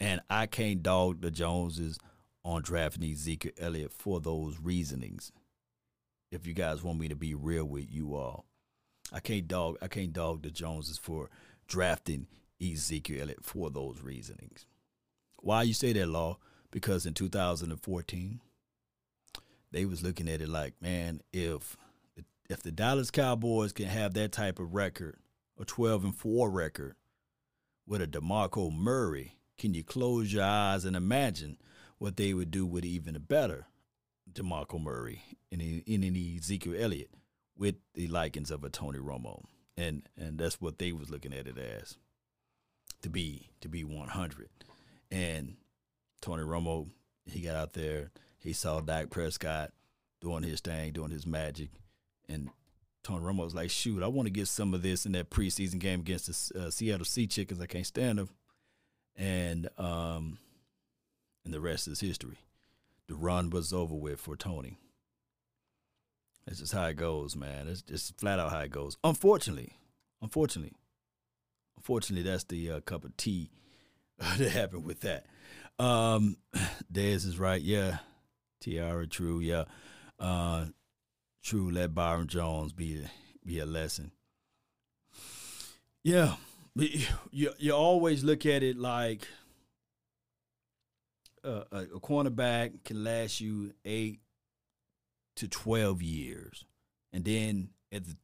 [0.00, 1.98] And I can't dog the Joneses
[2.44, 5.32] on drafting Ezekiel Elliott for those reasonings.
[6.30, 8.46] If you guys want me to be real with you all.
[9.12, 11.28] I can't dog I can't dog the Joneses for
[11.68, 12.26] drafting
[12.60, 14.64] Ezekiel Elliott for those reasonings.
[15.40, 16.38] Why you say that, Law?
[16.72, 18.40] because in 2014
[19.70, 21.76] they was looking at it like, man, if
[22.52, 25.16] if the Dallas Cowboys can have that type of record,
[25.58, 26.94] a 12 and 4 record
[27.86, 31.56] with a DeMarco Murray, can you close your eyes and imagine
[31.98, 33.66] what they would do with even a better
[34.30, 37.10] DeMarco Murray and in, in Ezekiel Elliott
[37.56, 39.44] with the likings of a Tony Romo?
[39.76, 41.96] And and that's what they was looking at it as
[43.00, 44.50] to be to be 100.
[45.10, 45.56] And
[46.20, 46.90] Tony Romo,
[47.24, 48.10] he got out there.
[48.38, 49.72] He saw Dak Prescott
[50.20, 51.70] doing his thing, doing his magic,
[52.32, 52.50] and
[53.02, 55.78] Tony Romo was like, "Shoot, I want to get some of this in that preseason
[55.78, 57.60] game against the uh, Seattle Sea Chickens.
[57.60, 58.28] I can't stand them."
[59.16, 60.38] And um,
[61.44, 62.38] and the rest is history.
[63.08, 64.78] The run was over with for Tony.
[66.46, 67.68] That's just how it goes, man.
[67.68, 68.96] It's just flat out how it goes.
[69.04, 69.74] Unfortunately,
[70.20, 70.72] unfortunately,
[71.76, 73.50] unfortunately, that's the uh, cup of tea
[74.18, 75.26] that happened with that.
[75.78, 76.36] Um,
[76.92, 77.60] Dez is right.
[77.60, 77.98] Yeah.
[78.60, 79.40] Tiara, true.
[79.40, 79.64] Yeah.
[80.18, 80.66] Uh,
[81.42, 81.70] true.
[81.70, 83.04] Let Byron Jones be
[83.44, 84.12] be a lesson.
[86.04, 86.34] Yeah,
[86.74, 89.28] you you always look at it like
[91.44, 94.20] a, a cornerback can last you eight
[95.36, 96.64] to twelve years,
[97.12, 98.16] and then at the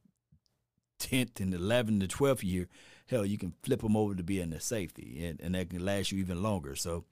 [0.97, 2.67] tenth and eleventh to twelfth year,
[3.07, 6.11] hell, you can flip them over to being a safety, and, and that can last
[6.11, 6.75] you even longer.
[6.75, 7.05] So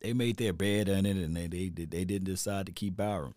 [0.00, 3.34] they made their bed on it, and they they they didn't decide to keep Byron.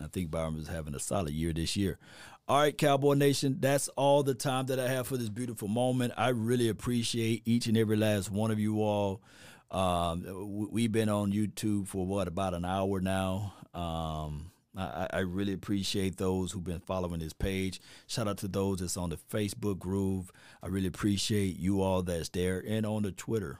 [0.00, 1.98] I think Byron is having a solid year this year.
[2.46, 6.12] All right, Cowboy Nation, that's all the time that I have for this beautiful moment.
[6.16, 9.22] I really appreciate each and every last one of you all.
[9.70, 13.54] Um, we've been on YouTube for what about an hour now.
[13.72, 17.80] Um, I, I, really appreciate those who've been following this page.
[18.06, 20.30] Shout out to those that's on the Facebook groove.
[20.62, 23.58] I really appreciate you all that's there and on the Twitter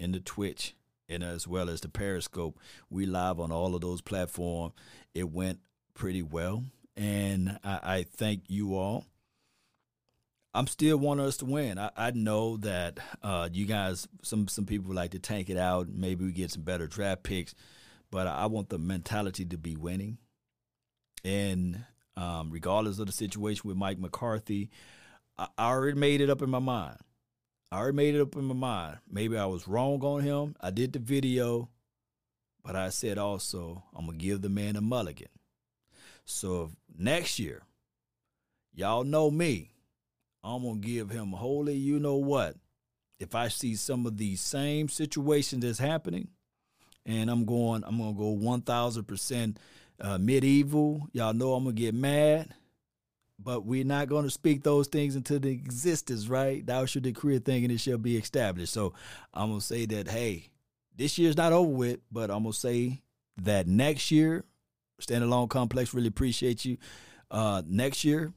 [0.00, 0.74] and the Twitch
[1.08, 2.58] and as well as the Periscope.
[2.90, 4.74] We live on all of those platforms.
[5.14, 5.60] It went
[5.94, 6.64] pretty well
[6.98, 9.06] and I, I thank you all.
[10.52, 11.78] I'm still wanting us to win.
[11.78, 15.88] I, I know that uh, you guys, some some people like to tank it out.
[15.88, 17.54] Maybe we get some better draft picks,
[18.10, 20.18] but I want the mentality to be winning.
[21.24, 21.84] And
[22.16, 24.70] um, regardless of the situation with Mike McCarthy,
[25.38, 26.98] I, I already made it up in my mind.
[27.70, 28.98] I already made it up in my mind.
[29.10, 30.56] Maybe I was wrong on him.
[30.60, 31.68] I did the video,
[32.64, 35.28] but I said also I'm gonna give the man a mulligan.
[36.24, 37.62] So next year,
[38.74, 39.70] y'all know me.
[40.42, 42.56] I'm gonna give him holy, you know what?
[43.18, 46.28] If I see some of these same situations that's happening,
[47.04, 49.58] and I'm going, I'm gonna go one thousand percent
[50.00, 51.08] uh, medieval.
[51.12, 52.54] Y'all know I'm gonna get mad,
[53.38, 56.64] but we're not gonna speak those things into the existence, right?
[56.64, 58.72] Thou should decree a thing, and it shall be established.
[58.72, 58.94] So
[59.32, 60.50] I'm gonna say that, hey,
[60.96, 63.02] this year's not over with, but I'm gonna say
[63.38, 64.44] that next year
[65.00, 66.76] Standalone Complex, really appreciate you.
[67.30, 68.32] Uh, next year,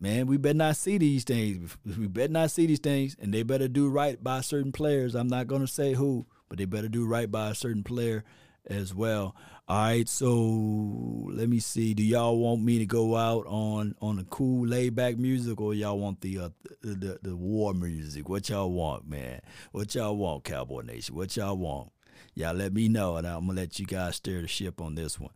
[0.00, 1.76] man, we better not see these things.
[1.98, 5.14] We better not see these things, and they better do right by certain players.
[5.14, 8.24] I'm not going to say who, but they better do right by a certain player
[8.68, 9.34] as well.
[9.66, 11.92] All right, so let me see.
[11.92, 15.74] Do y'all want me to go out on on the cool laid back music, or
[15.74, 16.48] y'all want the, uh,
[16.80, 18.28] the the the war music?
[18.28, 19.40] What y'all want, man?
[19.72, 21.14] What y'all want, Cowboy Nation?
[21.14, 21.90] What y'all want?
[22.38, 25.18] y'all let me know, and I'm gonna let you guys steer the ship on this
[25.18, 25.32] one.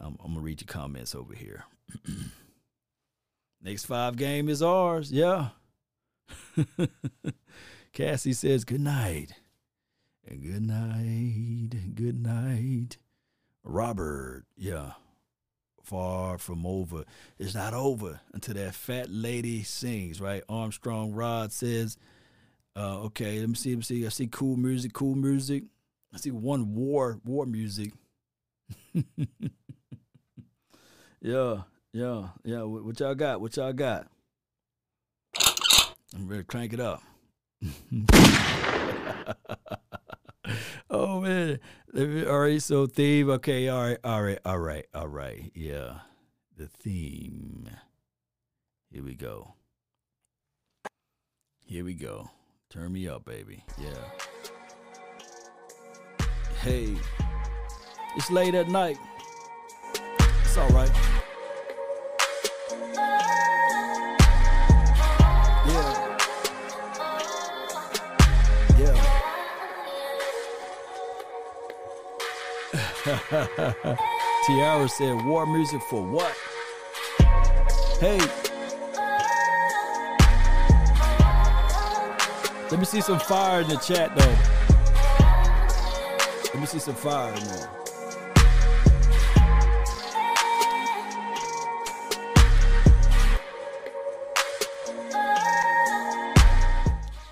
[0.00, 1.64] I'm, I'm gonna read your comments over here.
[3.62, 5.10] Next five game is ours.
[5.10, 5.48] Yeah.
[7.92, 9.32] Cassie says good night.
[10.28, 11.94] Good night.
[11.94, 12.96] Good night.
[13.62, 14.92] Robert, yeah.
[15.84, 17.04] Far from over.
[17.38, 20.42] It's not over until that fat lady sings, right?
[20.48, 21.96] Armstrong Rod says,
[22.74, 24.04] uh, okay, let me see, let me see.
[24.04, 25.62] I see cool music, cool music.
[26.12, 27.92] I see one war war music.
[31.20, 31.62] yeah,
[31.92, 32.62] yeah, yeah.
[32.62, 33.40] What, what, y'all got?
[33.40, 34.08] What y'all got?
[36.14, 37.00] I'm ready to crank it up.
[40.90, 41.58] oh man.
[41.96, 43.30] All right, so theme.
[43.30, 45.50] Okay, all right, all right, all right, all right.
[45.54, 46.00] Yeah.
[46.56, 47.68] The theme.
[48.90, 49.54] Here we go.
[51.64, 52.30] Here we go.
[52.70, 53.64] Turn me up, baby.
[53.78, 53.90] Yeah.
[56.62, 56.96] Hey,
[58.16, 58.96] it's late at night.
[60.42, 60.90] It's all right.
[74.46, 76.36] Tiara said, War music for what?
[78.00, 78.18] Hey.
[82.68, 84.36] Let me see some fire in the chat though.
[86.52, 87.70] Let me see some fire in there.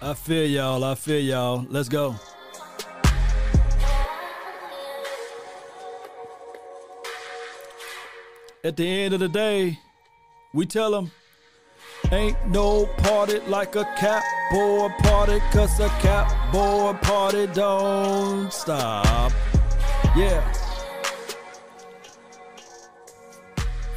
[0.00, 0.84] I feel y'all.
[0.84, 1.66] I feel y'all.
[1.68, 2.14] Let's go.
[8.64, 9.78] At the end of the day,
[10.54, 11.10] we tell them,
[12.10, 19.30] ain't no party like a cap boy party, cause a cap boy party don't stop.
[20.16, 20.50] Yeah.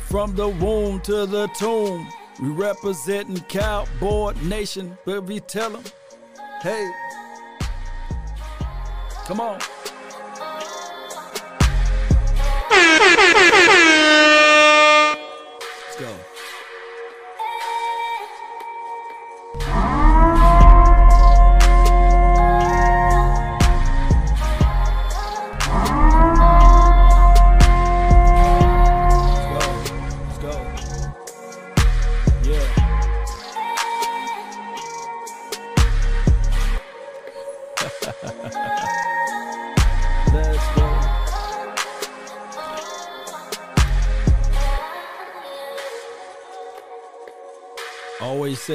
[0.10, 2.06] From the womb to the tomb,
[2.41, 5.84] we representing Cowboy Nation, but we tell them,
[6.61, 6.91] hey,
[9.23, 9.60] come on.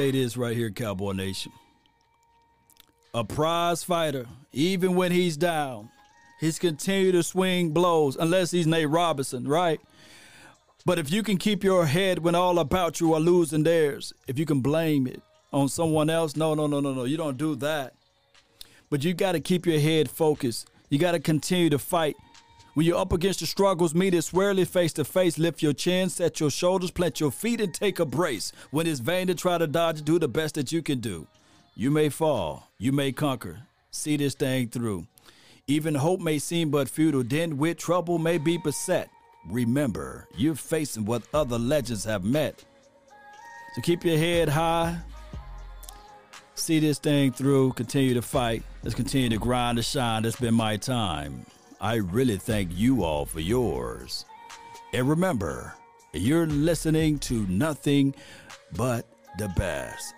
[0.03, 1.53] Say this right here, Cowboy Nation.
[3.13, 5.91] A prize fighter, even when he's down,
[6.41, 9.79] he's continue to swing blows, unless he's Nate Robinson, right?
[10.85, 14.37] But if you can keep your head when all about you are losing theirs, if
[14.37, 15.21] you can blame it
[15.53, 17.93] on someone else, no, no, no, no, no, you don't do that.
[18.89, 20.67] But you got to keep your head focused.
[20.89, 22.17] You got to continue to fight.
[22.73, 25.37] When you're up against the struggles, meet it squarely face to face.
[25.37, 28.51] Lift your chin, set your shoulders, plant your feet, and take a brace.
[28.71, 31.27] When it's vain to try to dodge, do the best that you can do.
[31.75, 33.59] You may fall, you may conquer.
[33.91, 35.05] See this thing through.
[35.67, 39.09] Even hope may seem but futile, then with trouble may be beset.
[39.47, 42.63] Remember, you're facing what other legends have met.
[43.75, 44.97] So keep your head high.
[46.55, 47.73] See this thing through.
[47.73, 48.63] Continue to fight.
[48.83, 50.25] Let's continue to grind to shine.
[50.25, 51.45] It's been my time.
[51.83, 54.23] I really thank you all for yours.
[54.93, 55.75] And remember,
[56.13, 58.15] you're listening to nothing
[58.71, 59.05] but
[59.37, 60.15] the best.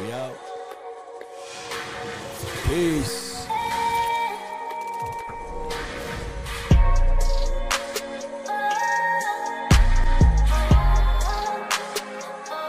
[0.00, 0.38] We out.
[2.66, 3.23] Peace.